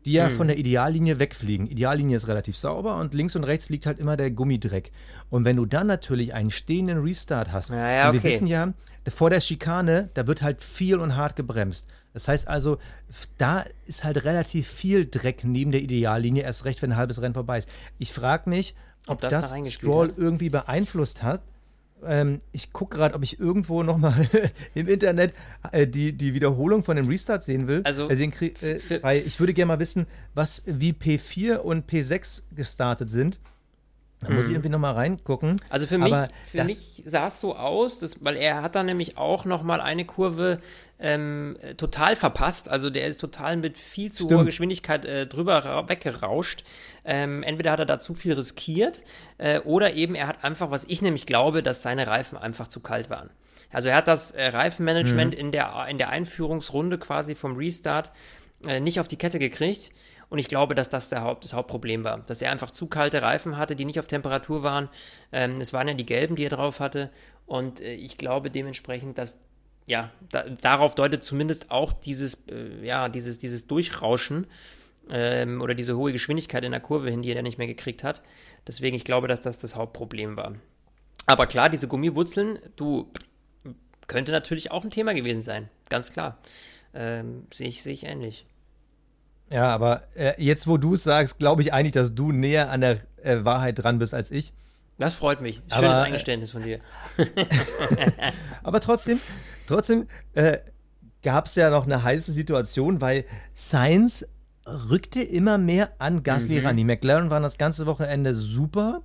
[0.04, 0.36] die ja hm.
[0.36, 1.66] von der Ideallinie wegfliegen.
[1.66, 4.90] Ideallinie ist relativ sauber und links und rechts liegt halt immer der Gummidreck.
[5.30, 8.72] Und wenn du dann natürlich einen stehenden Restart hast, ja, ja, und wir wissen ja,
[9.08, 11.88] vor der Schikane, da wird halt viel und hart gebremst.
[12.12, 12.78] Das heißt also,
[13.38, 17.34] da ist halt relativ viel Dreck neben der Ideallinie, erst recht, wenn ein halbes Rennen
[17.34, 17.68] vorbei ist.
[17.98, 18.74] Ich frage mich,
[19.06, 20.18] ob, ob das, das da Stroll hat.
[20.18, 21.42] irgendwie beeinflusst hat,
[22.06, 24.28] ähm, ich gucke gerade, ob ich irgendwo nochmal
[24.74, 25.34] im Internet
[25.72, 27.82] äh, die, die Wiederholung von dem Restart sehen will.
[27.84, 33.10] Also, äh, äh, weil ich würde gerne mal wissen, was wie P4 und P6 gestartet
[33.10, 33.38] sind.
[34.22, 34.56] Da muss ich mhm.
[34.56, 35.60] irgendwie nochmal reingucken.
[35.68, 39.18] Also für mich, für mich sah es so aus, dass, weil er hat dann nämlich
[39.18, 40.60] auch nochmal eine Kurve
[41.00, 42.68] ähm, total verpasst.
[42.68, 44.38] Also der ist total mit viel zu Stimmt.
[44.38, 46.62] hoher Geschwindigkeit äh, drüber weggerauscht.
[47.04, 49.00] Ähm, entweder hat er da zu viel riskiert
[49.38, 52.78] äh, oder eben er hat einfach, was ich nämlich glaube, dass seine Reifen einfach zu
[52.78, 53.30] kalt waren.
[53.72, 55.40] Also er hat das äh, Reifenmanagement mhm.
[55.40, 58.12] in, der, in der Einführungsrunde quasi vom Restart
[58.66, 59.90] äh, nicht auf die Kette gekriegt.
[60.32, 62.20] Und ich glaube, dass das Haupt, das Hauptproblem war.
[62.20, 64.88] Dass er einfach zu kalte Reifen hatte, die nicht auf Temperatur waren.
[65.30, 67.10] Ähm, es waren ja die gelben, die er drauf hatte.
[67.44, 69.36] Und äh, ich glaube dementsprechend, dass
[69.84, 74.46] ja, da, darauf deutet zumindest auch dieses, äh, ja, dieses, dieses Durchrauschen
[75.10, 78.22] ähm, oder diese hohe Geschwindigkeit in der Kurve hin, die er nicht mehr gekriegt hat.
[78.66, 80.54] Deswegen, ich glaube, dass das das Hauptproblem war.
[81.26, 83.12] Aber klar, diese Gummiwurzeln, du,
[84.06, 85.68] könnte natürlich auch ein Thema gewesen sein.
[85.90, 86.38] Ganz klar.
[86.94, 88.46] Ähm, Sehe ich, seh ich ähnlich.
[89.50, 92.80] Ja, aber äh, jetzt, wo du es sagst, glaube ich eigentlich, dass du näher an
[92.80, 94.54] der äh, Wahrheit dran bist als ich.
[94.98, 95.56] Das freut mich.
[95.56, 96.78] Schönes aber, äh, Eingeständnis von dir.
[98.62, 99.18] aber trotzdem,
[99.66, 100.58] trotzdem äh,
[101.22, 103.24] gab es ja noch eine heiße Situation, weil
[103.56, 104.26] Science
[104.66, 106.66] rückte immer mehr an Gasly mhm.
[106.66, 106.76] ran.
[106.76, 109.02] Die McLaren waren das ganze Wochenende super.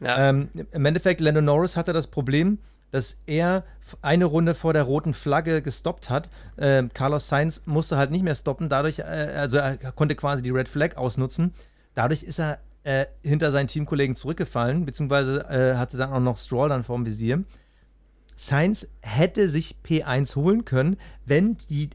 [0.00, 0.30] Ja.
[0.30, 2.58] Ähm, Im Endeffekt, Lando Norris hatte das Problem,
[2.90, 3.64] dass er
[4.02, 6.28] eine Runde vor der roten Flagge gestoppt hat.
[6.56, 10.50] Äh, Carlos Sainz musste halt nicht mehr stoppen, dadurch, äh, also er konnte quasi die
[10.50, 11.52] Red Flag ausnutzen.
[11.94, 16.68] Dadurch ist er äh, hinter seinen Teamkollegen zurückgefallen, beziehungsweise äh, hatte dann auch noch Stroll
[16.68, 17.44] dann vorm Visier.
[18.36, 21.90] Sainz hätte sich P1 holen können, wenn die,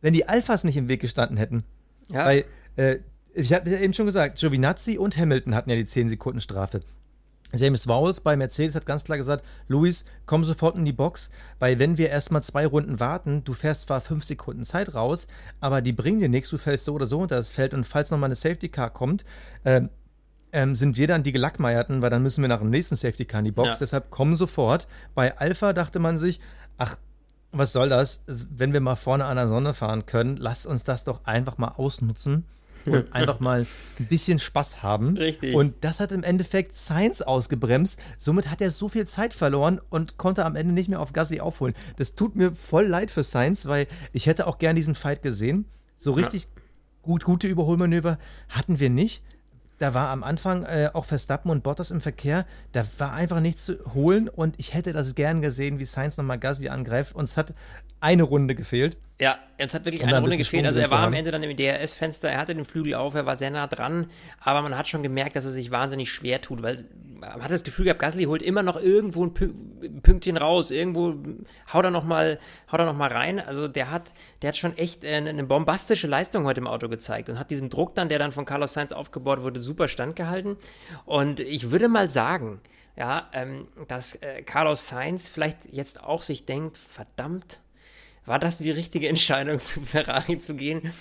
[0.00, 1.64] wenn die Alphas nicht im Weg gestanden hätten.
[2.10, 2.24] Ja.
[2.24, 2.44] Weil,
[2.76, 2.98] äh,
[3.34, 6.80] ich habe ja eben schon gesagt, Giovinazzi und Hamilton hatten ja die 10 Sekunden Strafe.
[7.56, 11.78] James Vowles bei Mercedes hat ganz klar gesagt, Luis, komm sofort in die Box, weil
[11.78, 15.26] wenn wir erstmal zwei Runden warten, du fährst zwar fünf Sekunden Zeit raus,
[15.60, 18.10] aber die bringen dir nichts, du fällst so oder so unter das Feld und falls
[18.10, 19.24] nochmal eine Safety Car kommt,
[19.64, 19.90] ähm,
[20.52, 23.40] ähm, sind wir dann die Gelackmeierten, weil dann müssen wir nach dem nächsten Safety Car
[23.40, 23.76] in die Box, ja.
[23.80, 24.86] deshalb komm sofort.
[25.14, 26.40] Bei Alpha dachte man sich,
[26.78, 26.96] ach,
[27.50, 31.04] was soll das, wenn wir mal vorne an der Sonne fahren können, lass uns das
[31.04, 32.44] doch einfach mal ausnutzen
[32.86, 33.60] und einfach mal
[33.98, 35.16] ein bisschen Spaß haben.
[35.16, 35.54] Richtig.
[35.54, 37.98] Und das hat im Endeffekt Science ausgebremst.
[38.18, 41.40] Somit hat er so viel Zeit verloren und konnte am Ende nicht mehr auf Gassi
[41.40, 41.74] aufholen.
[41.96, 45.66] Das tut mir voll leid für Science, weil ich hätte auch gern diesen Fight gesehen.
[45.96, 46.62] So richtig ja.
[47.02, 48.18] gut, gute Überholmanöver
[48.48, 49.22] hatten wir nicht
[49.78, 52.46] da war am Anfang äh, auch Verstappen und Bottas im Verkehr.
[52.72, 56.38] Da war einfach nichts zu holen und ich hätte das gern gesehen, wie Sainz nochmal
[56.38, 57.14] Gasly angreift.
[57.14, 57.54] Uns hat
[58.00, 58.96] eine Runde gefehlt.
[59.20, 60.66] Ja, es hat wirklich eine Runde gefehlt.
[60.66, 63.36] Also er war am Ende dann im DRS-Fenster, er hatte den Flügel auf, er war
[63.36, 66.84] sehr nah dran, aber man hat schon gemerkt, dass er sich wahnsinnig schwer tut, weil
[67.20, 69.32] man hat das Gefühl gehabt, Gasly holt immer noch irgendwo ein
[70.02, 71.14] Pünktchen raus, irgendwo
[71.72, 72.38] haut er noch mal,
[72.70, 73.38] haut er noch mal rein.
[73.38, 77.28] Also der hat, der hat schon echt äh, eine bombastische Leistung heute im Auto gezeigt
[77.28, 80.56] und hat diesen Druck dann, der dann von Carlos Sainz aufgebaut wurde, super standgehalten.
[81.06, 82.60] Und ich würde mal sagen,
[82.96, 87.60] ja, ähm, dass äh, Carlos Sainz vielleicht jetzt auch sich denkt, verdammt,
[88.26, 90.92] war das die richtige Entscheidung, zu Ferrari zu gehen?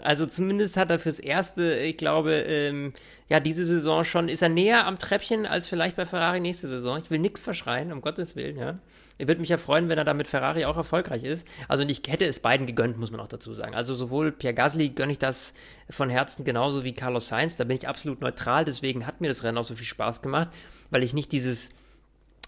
[0.00, 2.92] Also zumindest hat er fürs Erste, ich glaube, ähm,
[3.28, 6.98] ja, diese Saison schon, ist er näher am Treppchen als vielleicht bei Ferrari nächste Saison.
[7.02, 8.78] Ich will nichts verschreien, um Gottes Willen, ja.
[9.18, 11.48] Ich würde mich ja freuen, wenn er da mit Ferrari auch erfolgreich ist.
[11.66, 13.74] Also ich hätte es beiden gegönnt, muss man auch dazu sagen.
[13.74, 15.52] Also sowohl Pierre Gasly gönne ich das
[15.90, 17.56] von Herzen genauso wie Carlos Sainz.
[17.56, 20.48] Da bin ich absolut neutral, deswegen hat mir das Rennen auch so viel Spaß gemacht,
[20.90, 21.70] weil ich nicht dieses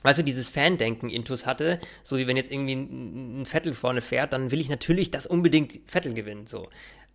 [0.03, 4.51] weißt du, dieses Fan-Denken-Intus hatte, so wie wenn jetzt irgendwie ein, Vettel vorne fährt, dann
[4.51, 6.69] will ich natürlich, dass unbedingt Vettel gewinnt, so.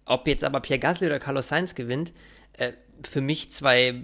[0.06, 2.13] ob jetzt aber Pierre Gasly oder Carlos Sainz gewinnt,
[2.54, 4.04] äh, für mich zwei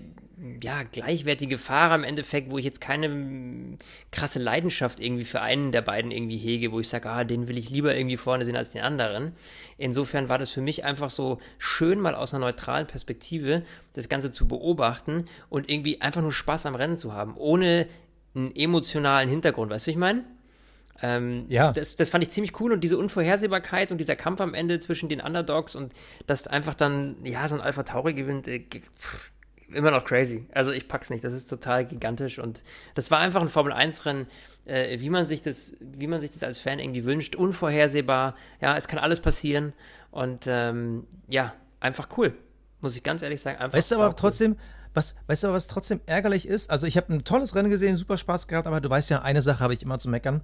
[0.62, 3.78] ja, gleichwertige Fahrer im Endeffekt, wo ich jetzt keine
[4.12, 7.58] krasse Leidenschaft irgendwie für einen der beiden irgendwie hege, wo ich sage, ah, den will
[7.58, 9.34] ich lieber irgendwie vorne sehen als den anderen.
[9.78, 13.64] Insofern war das für mich einfach so schön, mal aus einer neutralen Perspektive
[13.94, 17.88] das Ganze zu beobachten und irgendwie einfach nur Spaß am Rennen zu haben, ohne
[18.36, 19.72] einen emotionalen Hintergrund.
[19.72, 20.24] Weißt du, ich meine?
[21.02, 21.72] Ähm, ja.
[21.72, 25.10] Das, das, fand ich ziemlich cool und diese Unvorhersehbarkeit und dieser Kampf am Ende zwischen
[25.10, 25.94] den Underdogs und
[26.28, 28.64] dass einfach dann, ja, so ein Alpha Tauri gewinnt, äh,
[29.00, 29.32] pff,
[29.74, 30.46] immer noch crazy.
[30.54, 32.64] Also ich pack's nicht, das ist total gigantisch und
[32.94, 34.28] das war einfach ein Formel 1 Rennen,
[34.66, 38.36] äh, wie man sich das, wie man sich das als Fan irgendwie wünscht, unvorhersehbar.
[38.60, 39.74] Ja, es kann alles passieren
[40.12, 42.34] und ähm, ja, einfach cool,
[42.82, 43.58] muss ich ganz ehrlich sagen.
[43.60, 44.56] Einfach weißt du aber trotzdem,
[44.94, 46.70] was, weißt du, was trotzdem ärgerlich ist?
[46.70, 49.42] Also ich habe ein tolles Rennen gesehen, super Spaß gehabt, aber du weißt ja, eine
[49.42, 50.42] Sache habe ich immer zu meckern.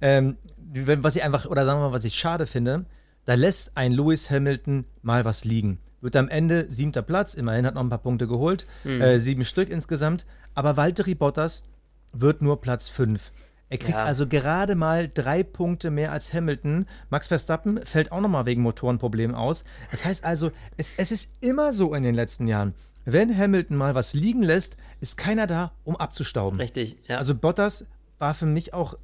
[0.00, 2.86] Ähm, was ich einfach, oder sagen wir mal, was ich schade finde,
[3.24, 5.78] da lässt ein Lewis Hamilton mal was liegen.
[6.00, 9.00] Wird am Ende siebter Platz, immerhin hat noch ein paar Punkte geholt, mhm.
[9.00, 10.26] äh, sieben Stück insgesamt.
[10.54, 11.64] Aber Valtteri Bottas
[12.12, 13.32] wird nur Platz fünf.
[13.70, 14.04] Er kriegt ja.
[14.04, 16.86] also gerade mal drei Punkte mehr als Hamilton.
[17.10, 19.64] Max Verstappen fällt auch nochmal wegen Motorenproblemen aus.
[19.90, 22.74] Das heißt also, es, es ist immer so in den letzten Jahren.
[23.04, 26.58] Wenn Hamilton mal was liegen lässt, ist keiner da, um abzustauben.
[26.58, 27.18] Richtig, ja.
[27.18, 27.86] Also Bottas
[28.18, 28.96] war für mich auch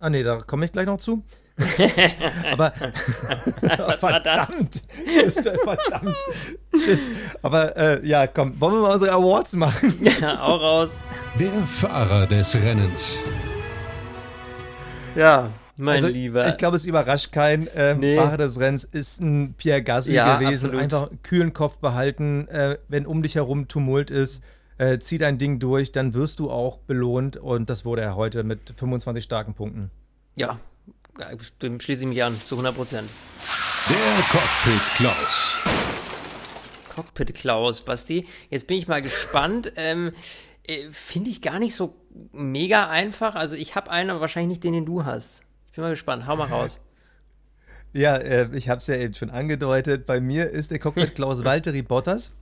[0.00, 1.24] Ah nee, da komme ich gleich noch zu.
[2.52, 2.72] aber
[3.78, 4.46] was war das?
[4.46, 6.16] verdammt.
[6.72, 7.08] Shit.
[7.42, 9.92] Aber äh, ja, komm, wollen wir mal unsere Awards machen?
[10.20, 10.90] Ja, auch raus.
[11.40, 13.16] Der Fahrer des Rennens.
[15.16, 16.48] Ja, mein also, Lieber.
[16.48, 17.68] Ich glaube, es überrascht keinen.
[17.74, 18.16] Ähm, nee.
[18.16, 20.66] Fahrer des Rennens ist ein Pierre Gasly ja, gewesen.
[20.66, 20.82] Absolut.
[20.82, 24.42] Einfach kühlen Kopf behalten, äh, wenn um dich herum Tumult ist
[24.78, 28.44] äh, zieh dein Ding durch, dann wirst du auch belohnt und das wurde er heute
[28.44, 29.90] mit 25 starken Punkten.
[30.36, 30.58] Ja,
[31.62, 33.10] dem schließe ich mich an, zu 100 Prozent.
[33.88, 35.60] Der Cockpit Klaus.
[36.94, 38.26] Cockpit Klaus, Basti.
[38.50, 39.72] Jetzt bin ich mal gespannt.
[39.76, 40.12] Ähm,
[40.62, 41.94] äh, Finde ich gar nicht so
[42.32, 43.34] mega einfach.
[43.34, 45.42] Also ich habe einen, aber wahrscheinlich nicht den, den du hast.
[45.68, 46.26] Ich bin mal gespannt.
[46.26, 46.80] Hau mal raus.
[47.94, 50.04] Ja, äh, ich habe es ja eben schon angedeutet.
[50.04, 52.32] Bei mir ist der Cockpit Klaus Valtteri Bottas.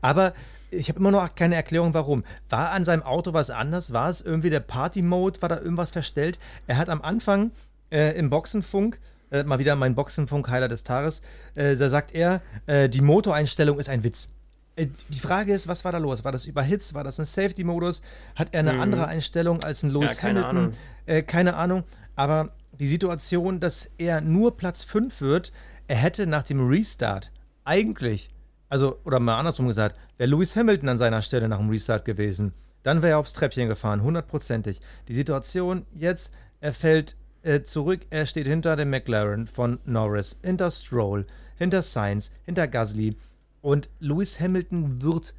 [0.00, 0.34] Aber
[0.70, 2.24] ich habe immer noch keine Erklärung, warum.
[2.48, 3.92] War an seinem Auto was anders?
[3.92, 5.42] War es irgendwie der Party-Mode?
[5.42, 6.38] War da irgendwas verstellt?
[6.68, 7.50] Er hat am Anfang
[7.90, 11.22] äh, im Boxenfunk, äh, mal wieder mein Boxenfunk-Heiler des Tages,
[11.54, 14.30] äh, da sagt er, äh, die Motoreinstellung ist ein Witz.
[14.78, 16.24] Äh, die Frage ist, was war da los?
[16.24, 16.94] War das über Hits?
[16.94, 18.02] War das ein Safety-Modus?
[18.34, 18.80] Hat er eine mhm.
[18.80, 20.58] andere Einstellung als ein Lewis ja, keine Hamilton?
[20.58, 20.72] Ahnung.
[21.06, 21.84] Äh, keine Ahnung.
[22.16, 25.52] Aber die Situation, dass er nur Platz 5 wird,
[25.86, 27.32] er hätte nach dem Restart
[27.64, 28.30] eigentlich
[28.68, 32.52] also, oder mal andersrum gesagt, wäre Lewis Hamilton an seiner Stelle nach dem Restart gewesen,
[32.82, 34.80] dann wäre er aufs Treppchen gefahren, hundertprozentig.
[35.08, 40.70] Die Situation jetzt, er fällt äh, zurück, er steht hinter dem McLaren von Norris, hinter
[40.70, 43.16] Stroll, hinter Sainz, hinter Gasly
[43.60, 45.34] und Lewis Hamilton wird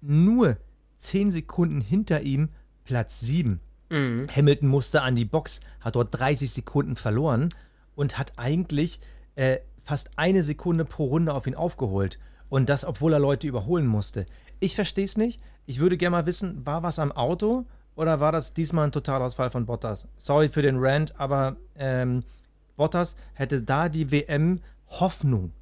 [0.00, 0.56] nur
[0.98, 2.48] 10 Sekunden hinter ihm
[2.84, 3.60] Platz 7.
[3.90, 4.26] Mhm.
[4.34, 7.50] Hamilton musste an die Box, hat dort 30 Sekunden verloren
[7.94, 9.00] und hat eigentlich
[9.36, 12.18] äh, fast eine Sekunde pro Runde auf ihn aufgeholt.
[12.48, 14.26] Und das, obwohl er Leute überholen musste.
[14.60, 15.40] Ich verstehe es nicht.
[15.66, 17.64] Ich würde gerne mal wissen, war was am Auto
[17.96, 20.08] oder war das diesmal ein Totalausfall von Bottas?
[20.16, 22.22] Sorry für den Rant, aber ähm,
[22.76, 25.52] Bottas hätte da die WM Hoffnung,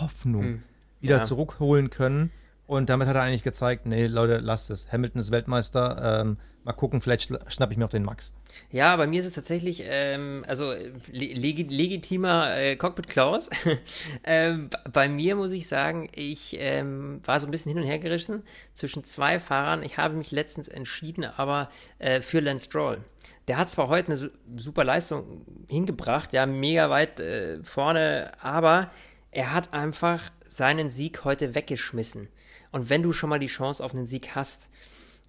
[0.00, 0.62] Hoffnung hm.
[1.02, 1.22] Wieder ja.
[1.22, 2.30] zurückholen können.
[2.66, 4.90] Und damit hat er eigentlich gezeigt, nee, Leute, lasst es.
[4.90, 6.22] Hamilton ist Weltmeister.
[6.22, 8.34] Ähm, mal gucken, vielleicht schnappe ich mir auch den Max.
[8.70, 10.72] Ja, bei mir ist es tatsächlich, ähm, also
[11.10, 13.50] leg legitimer äh, Cockpit Klaus.
[14.24, 17.98] ähm, bei mir muss ich sagen, ich ähm, war so ein bisschen hin und her
[17.98, 18.42] gerissen
[18.74, 19.82] zwischen zwei Fahrern.
[19.82, 23.00] Ich habe mich letztens entschieden, aber äh, für Lance Stroll.
[23.48, 28.90] Der hat zwar heute eine super Leistung hingebracht, ja, mega weit äh, vorne, aber
[29.32, 32.28] er hat einfach seinen Sieg heute weggeschmissen.
[32.72, 34.68] Und wenn du schon mal die Chance auf einen Sieg hast,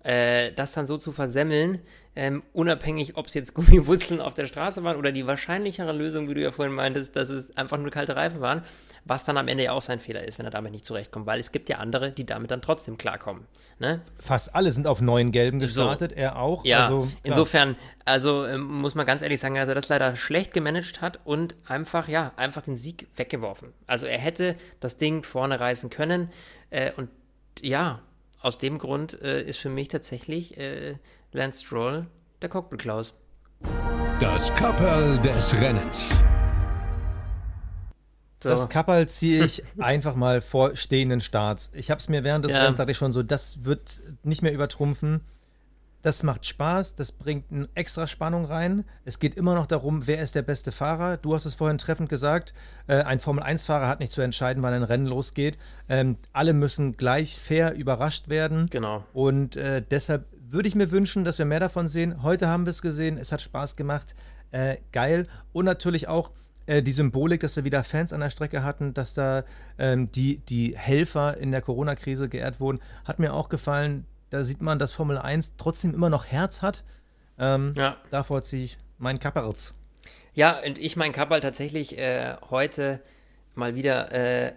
[0.03, 1.79] äh, das dann so zu versemmeln,
[2.15, 6.35] ähm, unabhängig, ob es jetzt Gummiwurzeln auf der Straße waren oder die wahrscheinlichere Lösung, wie
[6.35, 8.63] du ja vorhin meintest, dass es einfach nur kalte Reifen waren,
[9.05, 11.39] was dann am Ende ja auch sein Fehler ist, wenn er damit nicht zurechtkommt, weil
[11.39, 13.47] es gibt ja andere, die damit dann trotzdem klarkommen.
[13.79, 14.01] Ne?
[14.19, 16.17] Fast alle sind auf neuen Gelben gestartet, so.
[16.17, 16.63] er auch.
[16.65, 20.53] Ja, also, insofern, also ähm, muss man ganz ehrlich sagen, dass er das leider schlecht
[20.53, 23.73] gemanagt hat und einfach, ja, einfach den Sieg weggeworfen.
[23.87, 26.29] Also er hätte das Ding vorne reißen können
[26.69, 27.09] äh, und
[27.61, 28.01] ja,
[28.43, 30.97] aus dem Grund äh, ist für mich tatsächlich äh,
[31.31, 32.05] Lance Stroll
[32.41, 33.13] der Cockpit Klaus.
[34.19, 36.13] Das Kapperl des Rennens.
[38.43, 38.49] So.
[38.49, 41.71] Das Kapperl ziehe ich einfach mal vor stehenden Starts.
[41.73, 42.59] Ich habe es mir während des ja.
[42.59, 45.21] Rennens, sagte ich schon so, das wird nicht mehr übertrumpfen.
[46.03, 48.83] Das macht Spaß, das bringt eine extra Spannung rein.
[49.05, 51.15] Es geht immer noch darum, wer ist der beste Fahrer.
[51.15, 52.53] Du hast es vorhin treffend gesagt,
[52.87, 55.57] äh, ein Formel-1-Fahrer hat nicht zu entscheiden, wann ein Rennen losgeht.
[55.87, 58.67] Ähm, alle müssen gleich fair überrascht werden.
[58.69, 59.05] Genau.
[59.13, 62.21] Und äh, deshalb würde ich mir wünschen, dass wir mehr davon sehen.
[62.21, 64.13] Heute haben wir es gesehen, es hat Spaß gemacht.
[64.51, 65.27] Äh, geil.
[65.53, 66.31] Und natürlich auch
[66.65, 69.45] äh, die Symbolik, dass wir wieder Fans an der Strecke hatten, dass da
[69.77, 74.63] ähm, die, die Helfer in der Corona-Krise geehrt wurden, hat mir auch gefallen da sieht
[74.63, 76.83] man, dass Formel 1 trotzdem immer noch Herz hat.
[77.37, 77.97] Ähm, ja.
[78.09, 79.75] Davor ziehe ich meinen Kapperls.
[80.33, 82.99] Ja, und ich mein Kapperl tatsächlich äh, heute
[83.53, 84.53] mal wieder äh,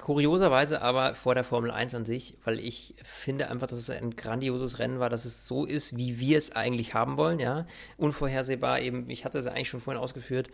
[0.00, 4.16] kurioserweise aber vor der Formel 1 an sich, weil ich finde einfach, dass es ein
[4.16, 7.66] grandioses Rennen war, dass es so ist, wie wir es eigentlich haben wollen, ja.
[7.96, 10.48] Unvorhersehbar eben, ich hatte es eigentlich schon vorhin ausgeführt,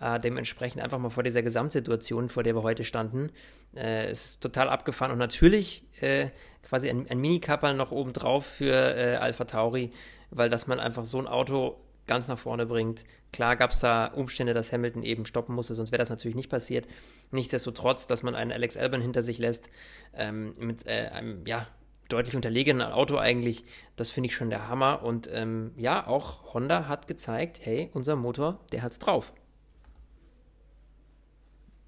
[0.00, 3.30] äh, dementsprechend einfach mal vor dieser Gesamtsituation, vor der wir heute standen.
[3.74, 6.28] Äh, es ist total abgefahren und natürlich äh,
[6.62, 9.92] quasi ein, ein Mini-Kapperl noch obendrauf für äh, Alpha Tauri,
[10.30, 13.04] weil dass man einfach so ein Auto ganz nach vorne bringt.
[13.32, 16.50] Klar gab es da Umstände, dass Hamilton eben stoppen musste, sonst wäre das natürlich nicht
[16.50, 16.86] passiert.
[17.30, 19.70] Nichtsdestotrotz, dass man einen Alex Albon hinter sich lässt,
[20.14, 21.66] ähm, mit äh, einem, ja,
[22.08, 23.64] deutlich unterlegenen Auto eigentlich,
[23.96, 25.02] das finde ich schon der Hammer.
[25.02, 29.32] Und ähm, ja, auch Honda hat gezeigt, hey, unser Motor, der hat's drauf.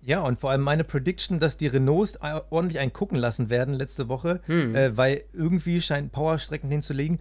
[0.00, 2.18] Ja, und vor allem meine Prediction, dass die Renaults
[2.50, 4.74] ordentlich einen gucken lassen werden letzte Woche, hm.
[4.74, 7.20] äh, weil irgendwie scheinen Powerstrecken hinzulegen,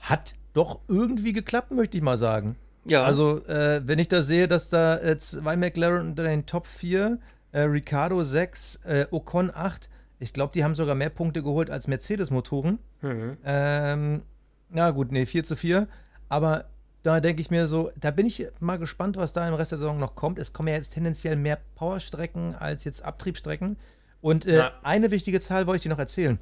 [0.00, 2.56] hat doch irgendwie geklappt, möchte ich mal sagen.
[2.84, 3.04] Ja.
[3.04, 7.18] Also, äh, wenn ich da sehe, dass da äh, zwei McLaren unter den Top 4,
[7.52, 11.88] äh, Ricardo 6, äh, Ocon 8, ich glaube, die haben sogar mehr Punkte geholt als
[11.88, 12.78] Mercedes-Motoren.
[13.02, 13.36] Mhm.
[13.44, 14.22] Ähm,
[14.70, 15.88] na gut, nee, 4 zu 4.
[16.28, 16.66] Aber
[17.02, 19.78] da denke ich mir so, da bin ich mal gespannt, was da im Rest der
[19.78, 20.38] Saison noch kommt.
[20.38, 23.76] Es kommen ja jetzt tendenziell mehr Powerstrecken als jetzt Abtriebsstrecken.
[24.22, 26.38] Und äh, eine wichtige Zahl wollte ich dir noch erzählen.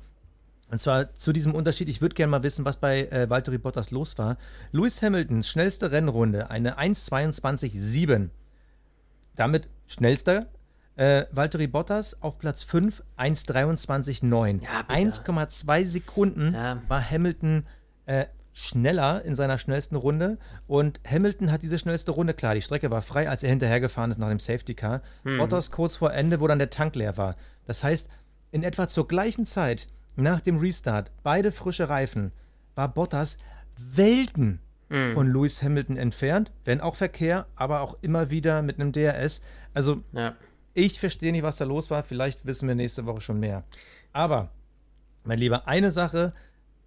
[0.71, 3.91] Und zwar zu diesem Unterschied, ich würde gerne mal wissen, was bei äh, Valtteri Bottas
[3.91, 4.39] los war.
[4.73, 8.31] Lewis Hamiltons schnellste Rennrunde, eine 1,22,7.
[9.37, 10.47] Damit schnellster.
[10.97, 14.63] Äh, Valtteri Bottas auf Platz 5, 1,23,9.
[14.63, 16.81] Ja, 1,2 Sekunden ja.
[16.89, 17.67] war Hamilton
[18.07, 20.39] äh, schneller in seiner schnellsten Runde.
[20.67, 24.19] Und Hamilton hat diese schnellste Runde, klar, die Strecke war frei, als er hinterhergefahren ist
[24.19, 25.03] nach dem Safety Car.
[25.25, 25.39] Hm.
[25.39, 27.35] Bottas kurz vor Ende, wo dann der Tank leer war.
[27.67, 28.09] Das heißt,
[28.53, 32.33] in etwa zur gleichen Zeit nach dem Restart, beide frische Reifen,
[32.75, 33.39] war Bottas
[33.77, 35.15] Welten mhm.
[35.15, 39.43] von Lewis Hamilton entfernt, wenn auch Verkehr, aber auch immer wieder mit einem DRS.
[39.73, 40.35] Also, ja.
[40.73, 42.05] ich verstehe nicht, was da los war.
[42.05, 43.65] Vielleicht wissen wir nächste Woche schon mehr.
[44.13, 44.51] Aber,
[45.25, 46.33] mein Lieber, eine Sache,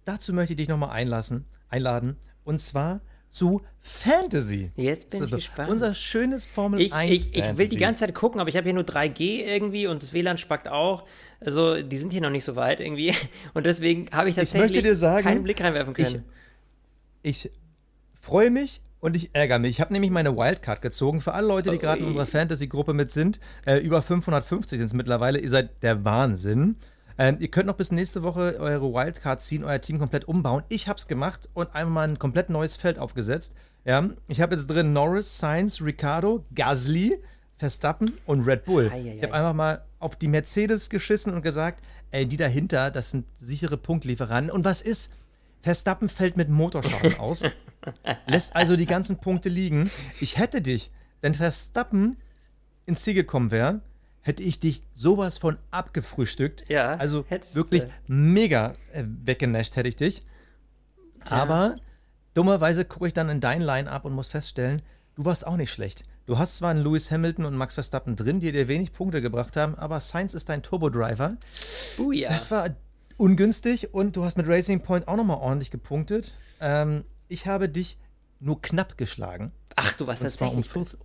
[0.04, 2.16] dazu möchte ich dich nochmal einlassen, einladen.
[2.44, 4.70] Und zwar zu Fantasy.
[4.76, 5.70] Jetzt bin ich gespannt.
[5.70, 8.64] Unser schönes Formel ich, 1 ich, ich will die ganze Zeit gucken, aber ich habe
[8.64, 11.04] hier nur 3G irgendwie und das WLAN spackt auch.
[11.40, 13.14] Also, die sind hier noch nicht so weit irgendwie.
[13.54, 16.24] Und deswegen habe ich tatsächlich ich sagen, keinen Blick reinwerfen können.
[17.22, 17.52] Ich, ich
[18.20, 19.70] freue mich und ich ärgere mich.
[19.70, 21.20] Ich habe nämlich meine Wildcard gezogen.
[21.20, 24.94] Für alle Leute, die gerade in unserer Fantasy-Gruppe mit sind, äh, über 550 sind es
[24.94, 25.38] mittlerweile.
[25.38, 26.76] Ihr seid der Wahnsinn.
[27.18, 30.62] Ähm, ihr könnt noch bis nächste Woche eure Wildcard ziehen, euer Team komplett umbauen.
[30.68, 33.52] Ich habe es gemacht und einmal mal ein komplett neues Feld aufgesetzt.
[33.84, 37.18] Ja, ich habe jetzt drin Norris, Sainz, Ricardo, Gasly,
[37.56, 38.88] Verstappen und Red Bull.
[38.92, 39.16] Ei, ei, ei.
[39.16, 43.26] Ich habe einfach mal auf die Mercedes geschissen und gesagt, ey, die dahinter, das sind
[43.36, 44.52] sichere Punktlieferanten.
[44.52, 45.12] Und was ist?
[45.60, 47.42] Verstappen fällt mit Motorschaden aus,
[48.26, 49.90] lässt also die ganzen Punkte liegen.
[50.20, 52.16] Ich hätte dich, wenn Verstappen
[52.86, 53.80] ins Ziel gekommen wäre,
[54.28, 56.68] hätte ich dich sowas von abgefrühstückt.
[56.68, 56.94] Ja.
[56.96, 57.88] Also wirklich du.
[58.08, 60.22] mega äh, weggenascht hätte ich dich.
[61.24, 61.38] Tja.
[61.38, 61.76] Aber
[62.34, 64.82] dummerweise gucke ich dann in dein Line-Up und muss feststellen,
[65.14, 66.04] du warst auch nicht schlecht.
[66.26, 69.56] Du hast zwar einen Lewis Hamilton und Max Verstappen drin, die dir wenig Punkte gebracht
[69.56, 71.38] haben, aber Sainz ist dein Turbo-Driver.
[72.12, 72.28] Ja.
[72.28, 72.68] Das war
[73.16, 76.34] ungünstig und du hast mit Racing Point auch nochmal ordentlich gepunktet.
[76.60, 77.96] Ähm, ich habe dich
[78.40, 79.52] nur knapp geschlagen.
[79.74, 80.54] Ach, du warst tatsächlich.
[80.76, 80.98] Um, 14,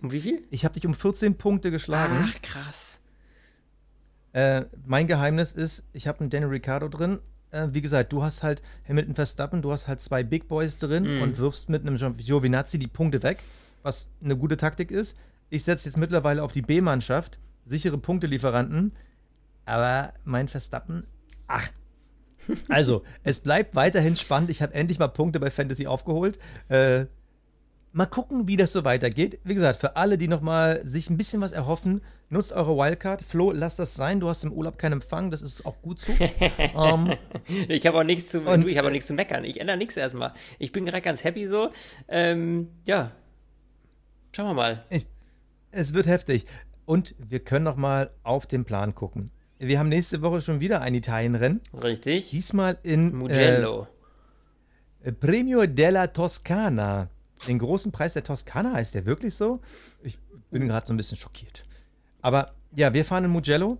[0.00, 0.42] um wie viel?
[0.50, 2.16] Ich habe dich um 14 Punkte geschlagen.
[2.24, 3.00] Ach, krass.
[4.32, 7.18] Äh, mein Geheimnis ist, ich habe einen Daniel Ricciardo drin.
[7.50, 11.18] Äh, wie gesagt, du hast halt Hamilton Verstappen, du hast halt zwei Big Boys drin
[11.18, 11.22] mm.
[11.22, 13.38] und wirfst mit einem Giovinazzi die Punkte weg,
[13.82, 15.16] was eine gute Taktik ist.
[15.50, 18.92] Ich setze jetzt mittlerweile auf die B-Mannschaft, sichere Punktelieferanten,
[19.64, 21.06] aber mein Verstappen,
[21.46, 21.68] ach.
[22.70, 24.48] Also, es bleibt weiterhin spannend.
[24.48, 26.38] Ich habe endlich mal Punkte bei Fantasy aufgeholt.
[26.68, 27.04] Äh,
[27.92, 29.40] Mal gucken, wie das so weitergeht.
[29.44, 33.22] Wie gesagt, für alle, die nochmal sich ein bisschen was erhoffen, nutzt eure Wildcard.
[33.22, 34.20] Flo, lass das sein.
[34.20, 35.30] Du hast im Urlaub keinen Empfang.
[35.30, 36.12] Das ist auch gut so.
[36.74, 37.10] um,
[37.48, 39.44] ähm, ich habe auch nichts zu, und, ich habe auch nichts zu meckern.
[39.44, 40.34] Ich ändere nichts erstmal.
[40.58, 41.70] Ich bin gerade ganz happy so.
[42.08, 43.12] Ähm, ja.
[44.32, 44.84] Schauen wir mal.
[44.90, 45.06] Ich,
[45.70, 46.44] es wird heftig.
[46.84, 49.30] Und wir können nochmal auf den Plan gucken.
[49.58, 51.60] Wir haben nächste Woche schon wieder ein Italienrennen.
[51.82, 52.30] Richtig.
[52.30, 53.88] Diesmal in Mugello.
[55.02, 57.08] Äh, Äh, Premio della Toscana.
[57.46, 59.60] Den großen Preis der Toskana, heißt der wirklich so?
[60.02, 60.18] Ich
[60.50, 61.64] bin gerade so ein bisschen schockiert.
[62.20, 63.78] Aber ja, wir fahren in Mugello.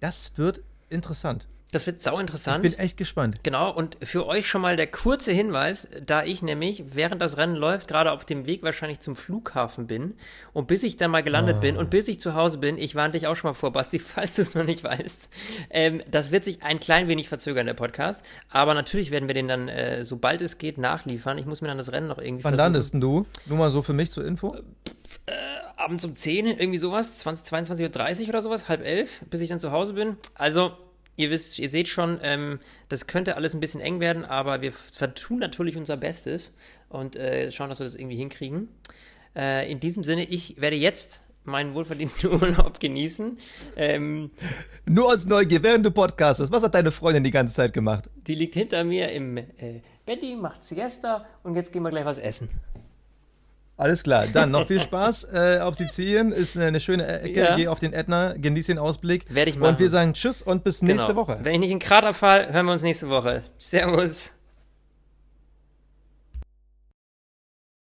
[0.00, 1.48] Das wird interessant.
[1.72, 2.64] Das wird sau interessant.
[2.66, 3.40] Ich bin echt gespannt.
[3.44, 7.54] Genau, und für euch schon mal der kurze Hinweis, da ich nämlich, während das Rennen
[7.54, 10.14] läuft, gerade auf dem Weg wahrscheinlich zum Flughafen bin
[10.52, 11.60] und bis ich dann mal gelandet Ah.
[11.60, 13.98] bin und bis ich zu Hause bin, ich warne dich auch schon mal vor, Basti,
[14.00, 15.28] falls du es noch nicht weißt,
[15.70, 19.46] ähm, das wird sich ein klein wenig verzögern, der Podcast, aber natürlich werden wir den
[19.48, 21.38] dann, äh, sobald es geht, nachliefern.
[21.38, 23.26] Ich muss mir dann das Rennen noch irgendwie Wann landest denn du?
[23.46, 24.56] Nur mal so für mich zur Info.
[25.76, 29.60] abends um 10, irgendwie sowas, 20, 22.30 Uhr oder sowas, halb elf, bis ich dann
[29.60, 30.16] zu Hause bin.
[30.34, 30.72] Also,
[31.16, 32.58] ihr wisst, ihr seht schon, ähm,
[32.88, 36.56] das könnte alles ein bisschen eng werden, aber wir vertun natürlich unser Bestes
[36.88, 38.68] und äh, schauen, dass wir das irgendwie hinkriegen.
[39.36, 43.38] Äh, in diesem Sinne, ich werde jetzt meinen wohlverdienten Urlaub genießen.
[43.76, 44.30] Ähm,
[44.86, 46.52] Nur aus Neugier, während du podcastest.
[46.52, 48.08] Was hat deine Freundin die ganze Zeit gemacht?
[48.26, 49.44] die liegt hinter mir im äh,
[50.06, 52.48] Betti, macht Siesta und jetzt gehen wir gleich was essen.
[53.80, 56.32] Alles klar, dann noch viel Spaß äh, auf Sizilien.
[56.32, 57.40] Ist eine, eine schöne Ecke.
[57.40, 57.56] Ja.
[57.56, 59.24] Geh auf den Ätna, genieß den Ausblick.
[59.34, 59.70] Werde ich machen.
[59.70, 61.20] Und wir sagen Tschüss und bis nächste Genau.
[61.22, 61.38] Woche.
[61.42, 63.42] Wenn ich nicht in Krater fall, hören wir uns nächste Woche.
[63.56, 64.32] Servus.